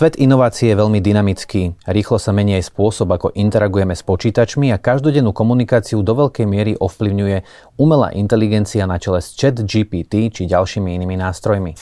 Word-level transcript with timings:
Svet 0.00 0.14
inovácie 0.14 0.70
je 0.70 0.78
veľmi 0.78 1.02
dynamický, 1.02 1.74
rýchlo 1.90 2.22
sa 2.22 2.30
mení 2.30 2.54
aj 2.54 2.70
spôsob, 2.70 3.10
ako 3.10 3.34
interagujeme 3.34 3.98
s 3.98 4.06
počítačmi 4.06 4.70
a 4.70 4.78
každodennú 4.78 5.34
komunikáciu 5.34 6.06
do 6.06 6.14
veľkej 6.14 6.46
miery 6.46 6.72
ovplyvňuje 6.78 7.42
umelá 7.82 8.14
inteligencia 8.14 8.86
na 8.86 9.02
čele 9.02 9.18
s 9.18 9.34
chat 9.34 9.58
GPT 9.58 10.30
či 10.30 10.46
ďalšími 10.46 10.94
inými 10.94 11.18
nástrojmi. 11.18 11.74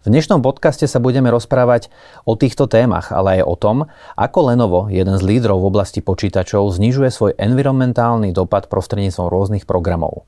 V 0.00 0.06
dnešnom 0.06 0.38
podcaste 0.40 0.88
sa 0.88 1.02
budeme 1.02 1.28
rozprávať 1.34 1.92
o 2.24 2.38
týchto 2.38 2.70
témach, 2.70 3.12
ale 3.12 3.42
aj 3.42 3.50
o 3.50 3.54
tom, 3.58 3.76
ako 4.14 4.54
Lenovo, 4.54 4.80
jeden 4.86 5.18
z 5.18 5.26
lídrov 5.26 5.60
v 5.60 5.68
oblasti 5.68 6.00
počítačov, 6.00 6.72
znižuje 6.72 7.10
svoj 7.10 7.32
environmentálny 7.36 8.32
dopad 8.32 8.70
prostredníctvom 8.70 9.26
rôznych 9.28 9.66
programov. 9.66 10.24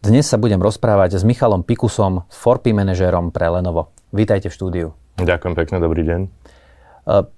Dnes 0.00 0.24
sa 0.24 0.40
budem 0.40 0.56
rozprávať 0.56 1.20
s 1.20 1.28
Michalom 1.28 1.60
Pikusom, 1.60 2.24
4P 2.32 2.72
manažérom 2.72 3.28
pre 3.28 3.52
Lenovo. 3.52 3.92
Vítajte 4.16 4.48
v 4.48 4.56
štúdiu. 4.56 4.86
Ďakujem 5.20 5.52
pekne, 5.52 5.76
dobrý 5.76 6.08
deň. 6.08 6.20
E, 6.24 6.28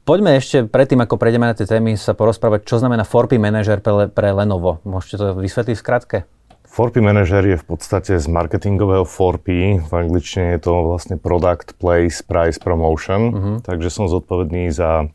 poďme 0.06 0.38
ešte 0.38 0.70
predtým, 0.70 1.02
ako 1.02 1.18
prejdeme 1.18 1.50
na 1.50 1.58
tie 1.58 1.66
témy, 1.66 1.98
sa 1.98 2.14
porozprávať, 2.14 2.62
čo 2.62 2.78
znamená 2.78 3.02
4P 3.02 3.42
manažer 3.42 3.82
pre, 3.82 4.06
pre 4.06 4.30
Lenovo. 4.30 4.78
Môžete 4.86 5.18
to 5.18 5.26
vysvetliť 5.42 5.74
v 5.74 5.82
skratke? 5.82 6.16
4P 6.70 7.02
manažer 7.02 7.42
je 7.42 7.58
v 7.58 7.66
podstate 7.66 8.22
z 8.22 8.26
marketingového 8.30 9.10
4P. 9.10 9.82
V 9.82 9.92
angličtine 9.98 10.54
je 10.54 10.62
to 10.62 10.86
vlastne 10.86 11.18
Product, 11.18 11.74
Place, 11.82 12.22
Price, 12.22 12.62
Promotion. 12.62 13.22
Uh-huh. 13.34 13.56
Takže 13.58 13.90
som 13.90 14.06
zodpovedný 14.06 14.70
za 14.70 15.10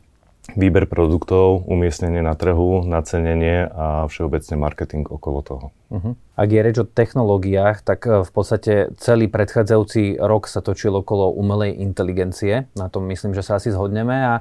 výber 0.56 0.88
produktov, 0.88 1.68
umiestnenie 1.68 2.24
na 2.24 2.32
trhu, 2.32 2.80
nacenenie 2.86 3.68
a 3.68 4.08
všeobecne 4.08 4.56
marketing 4.56 5.04
okolo 5.04 5.38
toho. 5.44 5.66
Uh-huh. 5.88 6.16
Ak 6.36 6.48
je 6.48 6.60
reč 6.60 6.76
o 6.80 6.88
technológiách, 6.88 7.84
tak 7.84 8.04
e, 8.04 8.24
v 8.24 8.30
podstate 8.32 8.72
celý 8.96 9.28
predchádzajúci 9.28 10.20
rok 10.20 10.48
sa 10.48 10.60
točil 10.64 10.96
okolo 10.96 11.32
umelej 11.32 11.80
inteligencie. 11.80 12.68
Na 12.76 12.88
tom 12.92 13.08
myslím, 13.08 13.32
že 13.32 13.44
sa 13.44 13.60
asi 13.60 13.72
zhodneme 13.72 14.16
a 14.16 14.34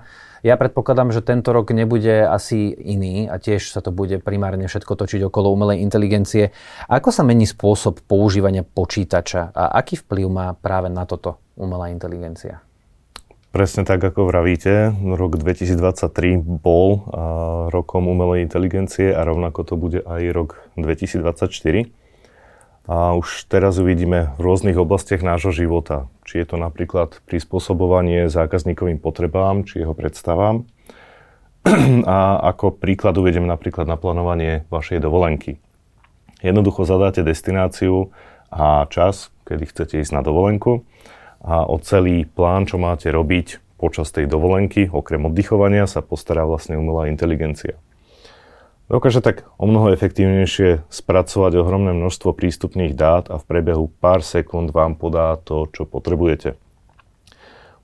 ja 0.45 0.55
predpokladám, 0.59 1.11
že 1.11 1.25
tento 1.25 1.52
rok 1.55 1.72
nebude 1.72 2.23
asi 2.28 2.72
iný 2.72 3.31
a 3.31 3.39
tiež 3.39 3.73
sa 3.73 3.80
to 3.80 3.95
bude 3.95 4.19
primárne 4.22 4.67
všetko 4.69 4.94
točiť 4.94 5.28
okolo 5.28 5.52
umelej 5.55 5.81
inteligencie. 5.81 6.52
Ako 6.91 7.09
sa 7.16 7.23
mení 7.23 7.47
spôsob 7.47 8.03
používania 8.05 8.61
počítača 8.61 9.55
a 9.55 9.75
aký 9.80 10.00
vplyv 10.03 10.28
má 10.28 10.47
práve 10.53 10.91
na 10.91 11.08
toto 11.08 11.39
umelá 11.58 11.89
inteligencia? 11.89 12.66
Presne 13.48 13.88
tak, 13.88 14.03
ako 14.03 14.28
vravíte, 14.28 14.92
rok 15.16 15.40
2023 15.40 16.44
bol 16.44 17.08
rokom 17.72 18.12
umelej 18.12 18.44
inteligencie 18.44 19.16
a 19.16 19.23
rovnako 19.23 19.59
to 19.64 19.73
bude 19.80 20.00
aj 20.03 20.22
rok 20.36 20.50
2024. 20.76 21.88
A 22.88 23.16
už 23.16 23.48
teraz 23.48 23.80
uvidíme 23.80 24.36
v 24.36 24.40
rôznych 24.44 24.75
oblastiach 24.75 25.23
nášho 25.23 25.56
života. 25.56 26.12
Či 26.28 26.44
je 26.44 26.45
to 26.52 26.56
napríklad 26.59 27.23
prispôsobovanie 27.23 28.28
zákazníkovým 28.28 29.00
potrebám, 29.00 29.64
či 29.64 29.80
jeho 29.84 29.95
predstavám. 29.95 30.68
A 32.03 32.18
ako 32.52 32.75
príklad 32.75 33.16
uvedem 33.16 33.48
napríklad 33.48 33.88
naplánovanie 33.88 34.68
vašej 34.68 35.00
dovolenky. 35.00 35.59
Jednoducho 36.44 36.84
zadáte 36.84 37.23
destináciu 37.23 38.12
a 38.52 38.88
čas, 38.92 39.31
kedy 39.48 39.72
chcete 39.72 40.03
ísť 40.03 40.16
na 40.16 40.22
dovolenku 40.23 40.84
a 41.41 41.66
o 41.66 41.77
celý 41.81 42.25
plán, 42.25 42.66
čo 42.66 42.81
máte 42.81 43.09
robiť 43.09 43.61
počas 43.77 44.09
tej 44.09 44.25
dovolenky, 44.25 44.89
okrem 44.89 45.30
oddychovania, 45.30 45.85
sa 45.85 46.02
postará 46.02 46.44
vlastne 46.49 46.75
umelá 46.75 47.07
inteligencia. 47.07 47.77
Dokáže 48.88 49.19
tak 49.19 49.44
o 49.59 49.67
mnoho 49.67 49.91
efektívnejšie 49.91 50.88
spracovať 50.88 51.59
ohromné 51.59 51.91
množstvo 51.91 52.31
prístupných 52.31 52.95
dát 52.95 53.27
a 53.27 53.35
v 53.35 53.44
priebehu 53.44 53.91
pár 53.99 54.23
sekúnd 54.23 54.71
vám 54.71 54.95
podá 54.95 55.35
to, 55.35 55.67
čo 55.75 55.83
potrebujete. 55.83 56.55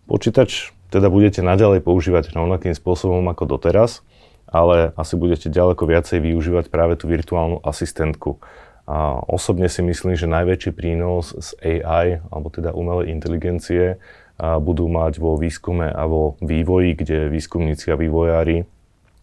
Počítač 0.07 0.71
teda 0.87 1.11
budete 1.11 1.43
naďalej 1.43 1.83
používať 1.83 2.31
rovnakým 2.31 2.71
spôsobom 2.71 3.25
ako 3.27 3.57
doteraz, 3.57 4.05
ale 4.47 4.93
asi 4.95 5.19
budete 5.19 5.51
ďaleko 5.51 5.83
viacej 5.89 6.21
využívať 6.21 6.71
práve 6.71 6.95
tú 6.95 7.11
virtuálnu 7.11 7.59
asistentku, 7.65 8.39
a 8.83 9.23
osobne 9.23 9.71
si 9.71 9.79
myslím, 9.79 10.19
že 10.19 10.27
najväčší 10.27 10.71
prínos 10.75 11.31
z 11.31 11.55
AI, 11.63 12.19
alebo 12.27 12.51
teda 12.51 12.75
umelej 12.75 13.15
inteligencie, 13.15 13.95
budú 14.39 14.91
mať 14.91 15.21
vo 15.23 15.39
výskume 15.39 15.87
a 15.87 16.03
vo 16.03 16.35
vývoji, 16.43 16.97
kde 16.97 17.31
výskumníci 17.31 17.93
a 17.93 17.99
vývojári 17.99 18.67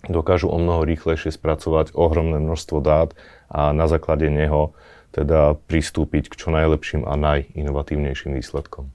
dokážu 0.09 0.49
o 0.49 0.57
mnoho 0.57 0.89
rýchlejšie 0.89 1.35
spracovať 1.35 1.93
ohromné 1.93 2.41
množstvo 2.41 2.81
dát 2.81 3.13
a 3.53 3.77
na 3.77 3.85
základe 3.85 4.33
neho 4.33 4.73
teda 5.13 5.59
pristúpiť 5.69 6.33
k 6.33 6.39
čo 6.41 6.49
najlepším 6.55 7.05
a 7.05 7.19
najinovatívnejším 7.19 8.39
výsledkom. 8.39 8.89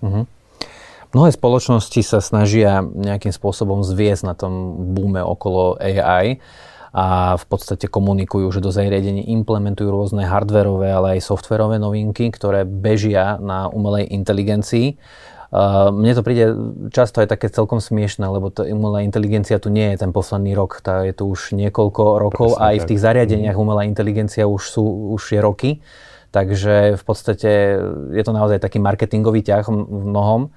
Uh-huh. 0.00 0.24
Mnohé 1.12 1.30
spoločnosti 1.34 2.00
sa 2.00 2.22
snažia 2.22 2.80
nejakým 2.80 3.34
spôsobom 3.34 3.84
zviesť 3.84 4.22
na 4.24 4.34
tom 4.38 4.76
búme 4.94 5.20
okolo 5.20 5.76
AI 5.76 6.40
a 6.92 7.36
v 7.36 7.44
podstate 7.48 7.86
komunikujú, 7.86 8.48
že 8.48 8.64
do 8.64 8.72
zariadení 8.72 9.28
implementujú 9.36 9.88
rôzne 9.92 10.24
hardverové, 10.24 10.88
ale 10.88 11.06
aj 11.18 11.28
softverové 11.28 11.76
novinky, 11.76 12.32
ktoré 12.32 12.64
bežia 12.64 13.36
na 13.38 13.68
umelej 13.68 14.08
inteligencii. 14.08 14.96
Uh, 15.48 15.88
mne 15.88 16.12
to 16.12 16.20
príde 16.20 16.52
často 16.92 17.24
aj 17.24 17.32
také 17.32 17.48
celkom 17.48 17.80
smiešne, 17.80 18.28
lebo 18.28 18.52
to 18.52 18.68
umelá 18.68 19.00
inteligencia 19.00 19.56
tu 19.56 19.72
nie 19.72 19.96
je 19.96 20.04
ten 20.04 20.12
posledný 20.12 20.52
rok, 20.52 20.84
tá 20.84 21.08
je 21.08 21.16
tu 21.16 21.24
už 21.24 21.56
niekoľko 21.56 22.20
rokov 22.20 22.48
Presne 22.56 22.60
a 22.60 22.76
aj 22.76 22.78
v 22.84 22.88
tých 22.92 23.00
zariadeniach 23.00 23.56
umelá 23.56 23.88
inteligencia 23.88 24.44
už 24.44 24.68
sú 24.68 24.84
už 25.16 25.22
je 25.32 25.40
roky. 25.40 25.70
Takže 26.28 27.00
v 27.00 27.04
podstate 27.04 27.80
je 28.12 28.22
to 28.24 28.36
naozaj 28.36 28.60
taký 28.60 28.76
marketingový 28.76 29.40
ťah 29.40 29.64
v 29.64 29.88
mnohom. 30.12 30.52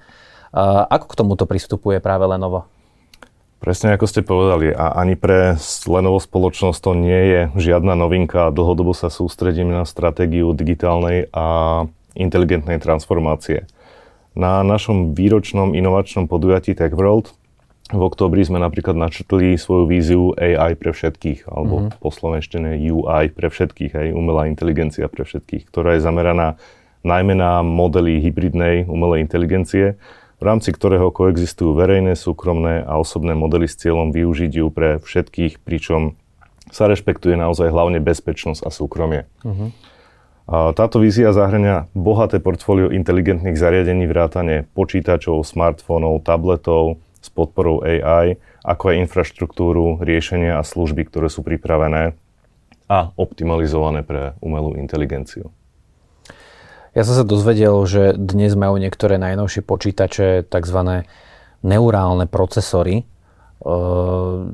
Uh, 0.52 0.84
ako 0.84 1.08
k 1.08 1.18
tomuto 1.24 1.48
pristupuje 1.48 1.96
práve 1.96 2.28
Lenovo? 2.28 2.68
Presne 3.62 3.94
ako 3.94 4.10
ste 4.10 4.26
povedali, 4.26 4.74
a 4.74 4.90
ani 4.98 5.14
pre 5.14 5.54
Lenovo 5.86 6.18
spoločnosť 6.18 6.82
to 6.82 6.98
nie 6.98 7.22
je 7.30 7.40
žiadna 7.54 7.94
novinka. 7.94 8.50
Dlhodobo 8.50 8.90
sa 8.90 9.06
sústredíme 9.06 9.70
na 9.70 9.86
stratégiu 9.86 10.50
digitálnej 10.50 11.30
a 11.30 11.86
inteligentnej 12.18 12.82
transformácie. 12.82 13.70
Na 14.34 14.66
našom 14.66 15.14
výročnom 15.14 15.78
inovačnom 15.78 16.26
podujatí 16.26 16.74
TechWorld 16.74 17.30
v 17.94 18.02
oktobri 18.02 18.42
sme 18.42 18.58
napríklad 18.58 18.98
načrtli 18.98 19.54
svoju 19.54 19.84
víziu 19.86 20.34
AI 20.34 20.74
pre 20.74 20.90
všetkých, 20.90 21.46
alebo 21.46 21.86
mm-hmm. 21.86 22.02
po 22.02 22.08
slovenštine 22.10 22.82
UI 22.90 23.30
pre 23.30 23.46
všetkých, 23.46 23.92
aj 23.94 24.06
umelá 24.10 24.50
inteligencia 24.50 25.06
pre 25.06 25.22
všetkých, 25.22 25.70
ktorá 25.70 25.94
je 25.94 26.02
zameraná 26.02 26.58
najmä 27.06 27.38
na 27.38 27.62
modely 27.62 28.18
hybridnej 28.18 28.90
umelej 28.90 29.22
inteligencie, 29.22 30.00
v 30.42 30.50
rámci 30.50 30.74
ktorého 30.74 31.14
koexistujú 31.14 31.78
verejné, 31.78 32.18
súkromné 32.18 32.82
a 32.82 32.98
osobné 32.98 33.38
modely 33.38 33.70
s 33.70 33.78
cieľom 33.78 34.10
využiť 34.10 34.50
ju 34.58 34.66
pre 34.74 34.98
všetkých, 34.98 35.62
pričom 35.62 36.18
sa 36.74 36.90
rešpektuje 36.90 37.38
naozaj 37.38 37.70
hlavne 37.70 38.02
bezpečnosť 38.02 38.66
a 38.66 38.70
súkromie. 38.74 39.30
Uh-huh. 39.46 39.70
A 40.50 40.74
táto 40.74 40.98
vízia 40.98 41.30
zahrania 41.30 41.86
bohaté 41.94 42.42
portfólio 42.42 42.90
inteligentných 42.90 43.54
zariadení 43.54 44.10
vrátane 44.10 44.66
počítačov, 44.74 45.46
smartfónov, 45.46 46.26
tabletov 46.26 46.98
s 47.22 47.30
podporou 47.30 47.86
AI, 47.86 48.34
ako 48.66 48.90
aj 48.90 49.00
infraštruktúru, 49.06 50.02
riešenia 50.02 50.58
a 50.58 50.66
služby, 50.66 51.06
ktoré 51.06 51.30
sú 51.30 51.46
pripravené 51.46 52.18
a 52.90 53.14
optimalizované 53.14 54.02
pre 54.02 54.34
umelú 54.42 54.74
inteligenciu. 54.74 55.54
Ja 56.92 57.08
som 57.08 57.16
sa 57.16 57.24
dozvedel, 57.24 57.72
že 57.88 58.12
dnes 58.20 58.52
majú 58.52 58.76
niektoré 58.76 59.16
najnovšie 59.16 59.64
počítače 59.64 60.44
tzv. 60.44 61.08
neurálne 61.64 62.28
procesory. 62.28 63.08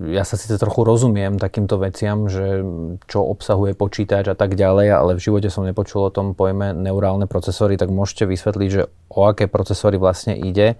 Ja 0.07 0.23
sa 0.23 0.37
síce 0.39 0.55
trochu 0.61 0.87
rozumiem 0.87 1.41
takýmto 1.41 1.83
veciam, 1.83 2.31
že 2.31 2.63
čo 3.11 3.27
obsahuje 3.27 3.75
počítač 3.75 4.31
a 4.31 4.37
tak 4.39 4.55
ďalej, 4.55 4.87
ale 4.93 5.11
v 5.17 5.25
živote 5.25 5.51
som 5.51 5.67
nepočul 5.67 6.07
o 6.07 6.15
tom 6.15 6.39
pojme 6.39 6.77
neurálne 6.79 7.27
procesory, 7.27 7.75
tak 7.75 7.91
môžete 7.91 8.29
vysvetliť, 8.31 8.69
že 8.71 8.87
o 9.11 9.21
aké 9.27 9.51
procesory 9.51 9.99
vlastne 9.99 10.39
ide 10.39 10.79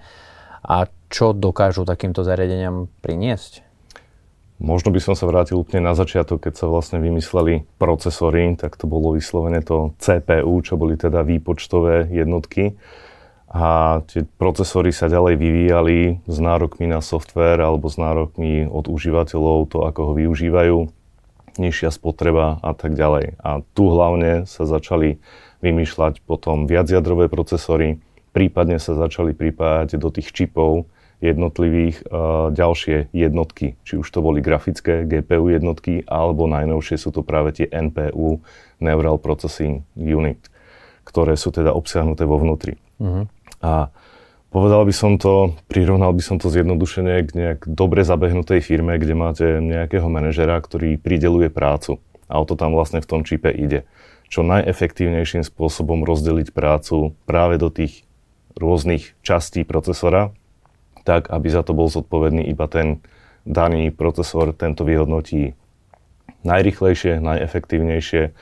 a 0.63 0.87
čo 1.11 1.35
dokážu 1.35 1.89
takýmto 1.89 2.23
zariadeniam 2.23 2.87
priniesť? 3.03 3.68
Možno 4.59 4.91
by 4.91 4.99
som 4.99 5.15
sa 5.15 5.31
vrátil 5.31 5.55
úplne 5.55 5.87
na 5.87 5.95
začiatok, 5.95 6.51
keď 6.51 6.55
sa 6.59 6.67
vlastne 6.67 6.99
vymysleli 6.99 7.63
procesory, 7.79 8.59
tak 8.59 8.75
to 8.75 8.91
bolo 8.91 9.15
vyslovené 9.15 9.63
to 9.63 9.95
CPU, 10.03 10.51
čo 10.67 10.75
boli 10.75 10.99
teda 10.99 11.23
výpočtové 11.23 12.11
jednotky. 12.11 12.75
A 13.49 14.03
tie 14.11 14.27
procesory 14.27 14.91
sa 14.91 15.07
ďalej 15.07 15.39
vyvíjali 15.39 16.21
s 16.27 16.37
nárokmi 16.43 16.91
na 16.91 16.99
software 16.99 17.63
alebo 17.63 17.87
s 17.87 17.97
nárokmi 17.97 18.67
od 18.67 18.91
užívateľov, 18.91 19.73
to 19.73 19.87
ako 19.87 20.01
ho 20.11 20.13
využívajú, 20.19 20.77
nižšia 21.57 21.95
spotreba 21.95 22.59
a 22.59 22.75
tak 22.75 22.99
ďalej. 22.99 23.39
A 23.39 23.63
tu 23.79 23.95
hlavne 23.95 24.43
sa 24.45 24.67
začali 24.67 25.23
vymýšľať 25.63 26.27
potom 26.27 26.67
viacjadrové 26.67 27.31
procesory, 27.31 28.03
prípadne 28.35 28.83
sa 28.83 28.99
začali 28.99 29.33
pripájať 29.33 29.97
do 30.03 30.11
tých 30.11 30.35
čipov, 30.35 30.91
jednotlivých 31.19 32.07
uh, 32.07 32.55
ďalšie 32.55 33.11
jednotky, 33.11 33.75
či 33.83 33.99
už 33.99 34.07
to 34.07 34.23
boli 34.23 34.39
grafické 34.39 35.03
GPU 35.03 35.51
jednotky, 35.51 36.07
alebo 36.07 36.47
najnovšie 36.47 36.95
sú 36.95 37.11
to 37.11 37.27
práve 37.27 37.59
tie 37.59 37.67
NPU, 37.67 38.39
Neural 38.79 39.19
Processing 39.19 39.83
Unit, 39.99 40.39
ktoré 41.03 41.35
sú 41.35 41.51
teda 41.51 41.75
obsiahnuté 41.75 42.23
vo 42.23 42.39
vnútri. 42.39 42.79
Uh-huh. 43.03 43.27
A 43.59 43.91
povedal 44.55 44.87
by 44.87 44.95
som 44.95 45.19
to, 45.19 45.59
prirovnal 45.67 46.15
by 46.15 46.23
som 46.23 46.39
to 46.39 46.47
zjednodušene 46.55 47.27
k 47.27 47.31
nejak 47.35 47.61
dobre 47.67 48.07
zabehnutej 48.07 48.63
firme, 48.63 48.95
kde 48.95 49.15
máte 49.19 49.47
nejakého 49.59 50.07
manažera, 50.07 50.55
ktorý 50.63 51.03
prideluje 51.03 51.51
prácu. 51.51 51.99
A 52.31 52.39
o 52.39 52.45
to 52.47 52.55
tam 52.55 52.79
vlastne 52.79 53.03
v 53.03 53.11
tom 53.11 53.27
čipe 53.27 53.51
ide. 53.51 53.89
Čo 54.29 54.45
najefektívnejším 54.45 55.43
spôsobom 55.43 56.05
rozdeliť 56.05 56.53
prácu 56.53 57.17
práve 57.25 57.57
do 57.57 57.73
tých 57.73 58.05
rôznych 58.55 59.17
častí 59.25 59.65
procesora, 59.65 60.37
tak 61.09 61.33
aby 61.33 61.49
za 61.49 61.65
to 61.65 61.73
bol 61.73 61.89
zodpovedný 61.89 62.45
iba 62.53 62.69
ten 62.69 63.01
daný 63.49 63.89
procesor, 63.89 64.53
tento 64.53 64.85
vyhodnotí 64.85 65.57
najrychlejšie, 66.45 67.25
najefektívnejšie. 67.25 68.37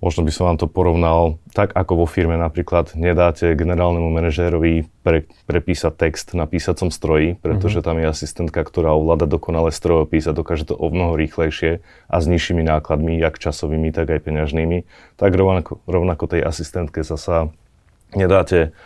Možno 0.00 0.28
by 0.28 0.32
som 0.32 0.44
vám 0.48 0.58
to 0.60 0.68
porovnal 0.68 1.40
tak, 1.56 1.72
ako 1.72 2.04
vo 2.04 2.06
firme 2.08 2.36
napríklad 2.36 2.96
nedáte 2.96 3.56
generálnemu 3.56 4.08
manažérovi 4.12 4.88
pre, 5.00 5.24
prepísať 5.48 5.92
text 5.96 6.26
na 6.36 6.44
písacom 6.44 6.92
stroji, 6.92 7.40
pretože 7.40 7.80
mm-hmm. 7.80 7.88
tam 7.92 8.00
je 8.00 8.06
asistentka, 8.12 8.60
ktorá 8.60 8.92
ovláda 8.92 9.24
dokonale 9.24 9.72
strojopis 9.72 10.28
a 10.28 10.36
dokáže 10.36 10.68
to 10.68 10.76
o 10.76 10.88
mnoho 10.92 11.16
rýchlejšie 11.16 11.80
a 12.12 12.16
s 12.16 12.24
nižšími 12.28 12.60
nákladmi, 12.64 13.16
jak 13.20 13.40
časovými, 13.40 13.92
tak 13.92 14.12
aj 14.12 14.20
peňažnými. 14.20 14.84
Tak 15.16 15.32
rovnako, 15.32 15.80
rovnako 15.88 16.24
tej 16.28 16.44
asistentke 16.44 17.00
zasa 17.00 17.48
nedáte 18.12 18.76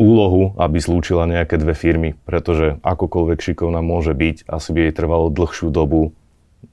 úlohu, 0.00 0.54
aby 0.56 0.78
zlúčila 0.78 1.26
nejaké 1.26 1.58
dve 1.58 1.74
firmy, 1.74 2.16
pretože 2.24 2.78
akokoľvek 2.80 3.38
šikovná 3.42 3.82
môže 3.82 4.14
byť, 4.14 4.48
asi 4.48 4.70
by 4.72 4.80
jej 4.88 4.94
trvalo 4.94 5.28
dlhšiu 5.28 5.68
dobu 5.68 6.14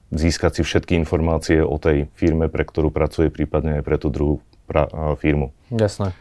získať 0.08 0.60
si 0.60 0.62
všetky 0.64 0.96
informácie 0.96 1.60
o 1.60 1.76
tej 1.76 2.08
firme, 2.16 2.48
pre 2.48 2.64
ktorú 2.64 2.88
pracuje, 2.88 3.28
prípadne 3.28 3.80
aj 3.80 3.82
pre 3.84 3.96
tú 4.00 4.08
druhú 4.08 4.40
pra- 4.64 4.88
firmu. 5.20 5.52
Jasné. 5.68 6.16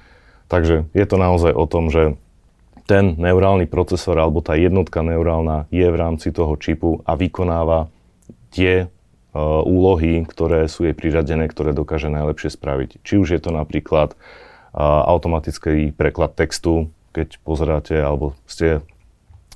Takže 0.52 0.88
je 0.92 1.06
to 1.08 1.16
naozaj 1.20 1.52
o 1.56 1.66
tom, 1.68 1.88
že 1.92 2.20
ten 2.88 3.20
neurálny 3.20 3.68
procesor 3.68 4.16
alebo 4.16 4.40
tá 4.40 4.56
jednotka 4.56 5.04
neurálna 5.04 5.68
je 5.72 5.88
v 5.88 5.96
rámci 6.00 6.32
toho 6.32 6.56
čipu 6.56 7.04
a 7.04 7.20
vykonáva 7.20 7.92
tie 8.52 8.88
uh, 8.88 9.60
úlohy, 9.68 10.24
ktoré 10.24 10.72
sú 10.72 10.88
jej 10.88 10.96
priradené, 10.96 11.52
ktoré 11.52 11.76
dokáže 11.76 12.08
najlepšie 12.08 12.56
spraviť. 12.56 13.04
Či 13.04 13.14
už 13.20 13.28
je 13.36 13.42
to 13.44 13.52
napríklad 13.52 14.16
uh, 14.16 14.47
automatický 14.78 15.90
preklad 15.98 16.38
textu, 16.38 16.94
keď 17.10 17.42
pozeráte 17.42 17.98
alebo 17.98 18.38
ste 18.46 18.86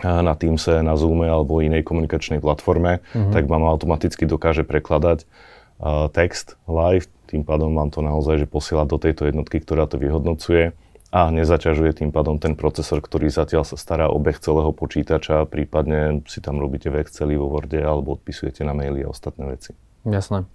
na 0.02 0.34
Teamse, 0.34 0.82
na 0.82 0.98
Zoome 0.98 1.30
alebo 1.30 1.62
inej 1.62 1.86
komunikačnej 1.86 2.42
platforme, 2.42 3.06
mm-hmm. 3.14 3.30
tak 3.30 3.46
vám 3.46 3.62
automaticky 3.70 4.26
dokáže 4.26 4.66
prekladať 4.66 5.30
uh, 5.78 6.10
text 6.10 6.58
live, 6.66 7.06
tým 7.30 7.46
pádom 7.46 7.78
vám 7.78 7.94
to 7.94 8.02
naozaj 8.02 8.42
že 8.42 8.48
posiela 8.50 8.90
do 8.90 8.98
tejto 8.98 9.30
jednotky, 9.30 9.62
ktorá 9.62 9.86
to 9.86 10.02
vyhodnocuje 10.02 10.74
a 11.12 11.28
nezaťažuje 11.28 12.02
tým 12.02 12.10
pádom 12.10 12.40
ten 12.40 12.56
procesor, 12.56 13.04
ktorý 13.04 13.28
zatiaľ 13.28 13.68
sa 13.68 13.76
stará 13.76 14.08
o 14.08 14.18
beh 14.18 14.40
celého 14.40 14.72
počítača, 14.72 15.44
prípadne 15.46 16.24
si 16.26 16.40
tam 16.40 16.58
robíte 16.58 16.88
v 16.88 17.04
Exceli, 17.04 17.36
vo 17.36 17.52
Worde 17.52 17.84
alebo 17.84 18.16
odpisujete 18.16 18.64
na 18.64 18.72
maily 18.72 19.04
a 19.06 19.12
ostatné 19.12 19.44
veci. 19.54 19.76
Jasné. 20.08 20.48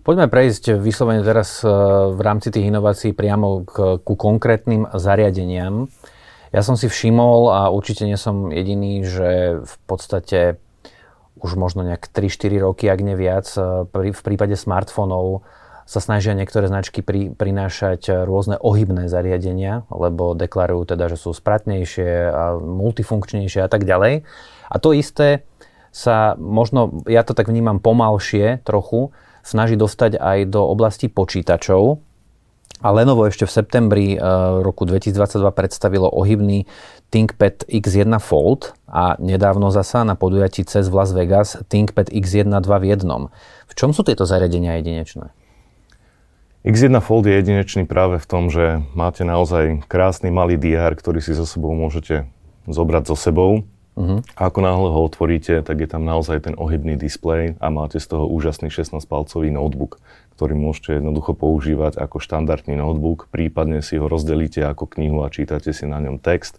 Poďme 0.00 0.32
prejsť 0.32 0.80
vyslovene 0.80 1.20
teraz 1.20 1.60
v 1.60 2.20
rámci 2.24 2.48
tých 2.48 2.72
inovácií 2.72 3.12
priamo 3.12 3.68
k, 3.68 4.00
ku 4.00 4.16
konkrétnym 4.16 4.88
zariadeniam. 4.96 5.92
Ja 6.56 6.64
som 6.64 6.80
si 6.80 6.88
všimol 6.88 7.52
a 7.52 7.60
určite 7.68 8.08
nie 8.08 8.16
som 8.16 8.48
jediný, 8.48 9.04
že 9.04 9.60
v 9.60 9.74
podstate 9.84 10.56
už 11.36 11.52
možno 11.60 11.84
nejak 11.84 12.08
3-4 12.08 12.64
roky, 12.64 12.88
ak 12.88 13.00
nie 13.04 13.12
viac, 13.12 13.44
e, 13.60 13.84
v 13.92 14.22
prípade 14.24 14.56
smartfónov 14.56 15.44
sa 15.84 16.00
snažia 16.00 16.32
niektoré 16.32 16.72
značky 16.72 17.04
pri, 17.04 17.36
prinášať 17.36 18.24
rôzne 18.24 18.56
ohybné 18.56 19.04
zariadenia, 19.10 19.84
lebo 19.92 20.32
deklarujú 20.32 20.96
teda, 20.96 21.12
že 21.12 21.20
sú 21.20 21.36
spratnejšie 21.36 22.30
a 22.30 22.56
multifunkčnejšie 22.56 23.60
a 23.60 23.68
tak 23.68 23.84
ďalej. 23.84 24.24
A 24.70 24.76
to 24.80 24.96
isté 24.96 25.44
sa 25.92 26.38
možno, 26.38 27.04
ja 27.04 27.20
to 27.26 27.34
tak 27.34 27.50
vnímam 27.50 27.82
pomalšie 27.82 28.62
trochu, 28.62 29.12
snaží 29.42 29.76
dostať 29.76 30.20
aj 30.20 30.38
do 30.48 30.64
oblasti 30.64 31.08
počítačov, 31.08 32.02
a 32.80 32.88
Lenovo 32.96 33.28
ešte 33.28 33.44
v 33.44 33.52
septembri 33.52 34.06
uh, 34.16 34.64
roku 34.64 34.88
2022 34.88 35.12
predstavilo 35.52 36.08
ohybný 36.08 36.64
ThinkPad 37.12 37.68
X1 37.68 38.08
Fold 38.24 38.72
a 38.88 39.20
nedávno 39.20 39.68
zasa 39.68 40.00
na 40.00 40.16
podujatí 40.16 40.64
CES 40.64 40.88
v 40.88 40.94
Las 40.96 41.12
Vegas 41.12 41.60
ThinkPad 41.68 42.08
X1 42.08 42.48
2 42.48 42.64
v 42.64 42.84
jednom. 42.88 43.22
V 43.68 43.72
čom 43.76 43.92
sú 43.92 44.00
tieto 44.00 44.24
zariadenia 44.24 44.80
jedinečné? 44.80 45.28
X1 46.64 46.96
Fold 47.04 47.28
je 47.28 47.36
jedinečný 47.36 47.84
práve 47.84 48.16
v 48.16 48.26
tom, 48.28 48.48
že 48.48 48.80
máte 48.96 49.28
naozaj 49.28 49.84
krásny 49.84 50.32
malý 50.32 50.56
DR, 50.56 50.96
ktorý 50.96 51.20
si 51.20 51.36
so 51.36 51.44
sebou 51.44 51.76
môžete 51.76 52.32
zobrať 52.64 53.12
so 53.12 53.16
sebou. 53.16 53.68
Uh-huh. 54.00 54.24
A 54.32 54.48
ako 54.48 54.64
náhle 54.64 54.88
ho 54.88 55.00
otvoríte, 55.04 55.60
tak 55.60 55.76
je 55.76 55.88
tam 55.90 56.08
naozaj 56.08 56.48
ten 56.48 56.56
ohybný 56.56 56.96
displej 56.96 57.60
a 57.60 57.68
máte 57.68 58.00
z 58.00 58.16
toho 58.16 58.24
úžasný 58.24 58.72
16-palcový 58.72 59.52
notebook 59.52 60.00
ktorý 60.40 60.56
môžete 60.56 61.04
jednoducho 61.04 61.36
používať 61.36 62.00
ako 62.00 62.16
štandardný 62.16 62.72
notebook, 62.72 63.28
prípadne 63.28 63.84
si 63.84 64.00
ho 64.00 64.08
rozdelíte 64.08 64.64
ako 64.64 64.88
knihu 64.96 65.20
a 65.20 65.28
čítate 65.28 65.76
si 65.76 65.84
na 65.84 66.00
ňom 66.00 66.16
text 66.16 66.56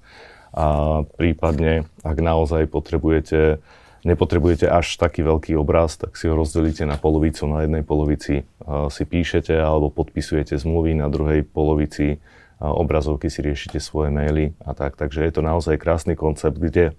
a 0.53 1.01
prípadne, 1.17 1.89
ak 2.05 2.21
naozaj 2.21 2.69
potrebujete, 2.69 3.57
nepotrebujete 4.05 4.69
až 4.69 5.01
taký 5.01 5.25
veľký 5.25 5.57
obraz, 5.57 5.97
tak 5.97 6.13
si 6.13 6.29
ho 6.29 6.38
rozdelíte 6.38 6.85
na 6.85 6.93
polovicu, 6.93 7.49
na 7.49 7.65
jednej 7.65 7.81
polovici 7.81 8.45
si 8.93 9.03
píšete 9.09 9.57
alebo 9.57 9.89
podpisujete 9.89 10.61
zmluvy, 10.61 11.01
na 11.01 11.09
druhej 11.09 11.41
polovici 11.41 12.21
obrazovky 12.61 13.33
si 13.33 13.41
riešite 13.41 13.81
svoje 13.81 14.13
maily 14.13 14.53
a 14.61 14.77
tak. 14.77 14.93
Takže 14.93 15.25
je 15.25 15.33
to 15.33 15.41
naozaj 15.41 15.81
krásny 15.81 16.13
koncept, 16.13 16.61
kde 16.61 16.93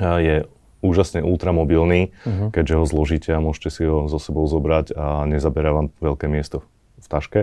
je 0.00 0.36
úžasne 0.84 1.24
ultramobilný, 1.24 2.12
uh-huh. 2.12 2.54
keďže 2.54 2.74
ho 2.78 2.84
zložíte 2.84 3.30
a 3.34 3.42
môžete 3.42 3.68
si 3.72 3.82
ho 3.88 4.06
so 4.06 4.20
sebou 4.20 4.46
zobrať 4.46 4.94
a 4.94 5.24
nezaberá 5.26 5.72
vám 5.74 5.90
veľké 5.98 6.30
miesto 6.30 6.62
v 7.00 7.06
taške. 7.10 7.40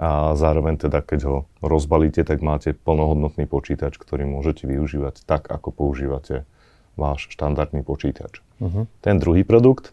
A 0.00 0.32
zároveň 0.32 0.80
teda, 0.80 1.04
keď 1.04 1.20
ho 1.28 1.36
rozbalíte, 1.60 2.24
tak 2.24 2.40
máte 2.40 2.72
plnohodnotný 2.72 3.44
počítač, 3.44 4.00
ktorý 4.00 4.24
môžete 4.24 4.64
využívať 4.64 5.28
tak, 5.28 5.52
ako 5.52 5.76
používate 5.76 6.48
váš 6.96 7.28
štandardný 7.32 7.84
počítač. 7.84 8.40
Uh-huh. 8.60 8.88
Ten 9.04 9.20
druhý 9.20 9.44
produkt, 9.44 9.92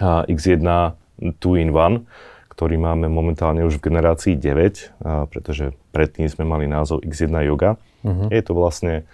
X1 0.00 0.64
2-in-1, 1.20 2.04
ktorý 2.52 2.76
máme 2.80 3.12
momentálne 3.12 3.64
už 3.68 3.80
v 3.80 3.92
generácii 3.92 4.34
9, 4.36 5.04
pretože 5.28 5.76
predtým 5.92 6.28
sme 6.28 6.48
mali 6.48 6.64
názov 6.64 7.04
X1 7.04 7.32
Yoga. 7.44 7.76
Uh-huh. 8.04 8.32
Je 8.32 8.40
to 8.40 8.52
vlastne 8.56 9.04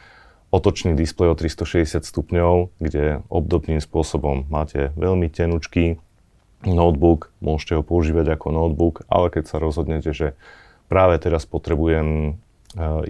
otočný 0.53 0.93
displej 0.93 1.33
o 1.33 1.35
360 1.35 2.05
stupňov, 2.05 2.77
kde 2.77 3.25
obdobným 3.33 3.81
spôsobom 3.81 4.45
máte 4.53 4.93
veľmi 5.01 5.33
tenučký 5.33 5.97
notebook, 6.69 7.33
môžete 7.43 7.81
ho 7.81 7.83
používať 7.83 8.39
ako 8.39 8.47
notebook, 8.55 9.03
ale 9.11 9.33
keď 9.33 9.45
sa 9.49 9.57
rozhodnete, 9.59 10.13
že 10.15 10.39
práve 10.87 11.19
teraz 11.19 11.49
potrebujem 11.49 12.07
e, 12.07 12.31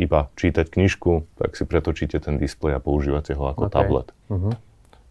iba 0.01 0.31
čítať 0.39 0.71
knižku, 0.71 1.27
tak 1.37 1.59
si 1.59 1.67
pretočíte 1.67 2.17
ten 2.23 2.41
displej 2.41 2.79
a 2.79 2.81
používate 2.81 3.37
ho 3.37 3.45
ako 3.51 3.69
okay. 3.69 3.75
tablet. 3.75 4.09
Uh-huh. 4.31 4.55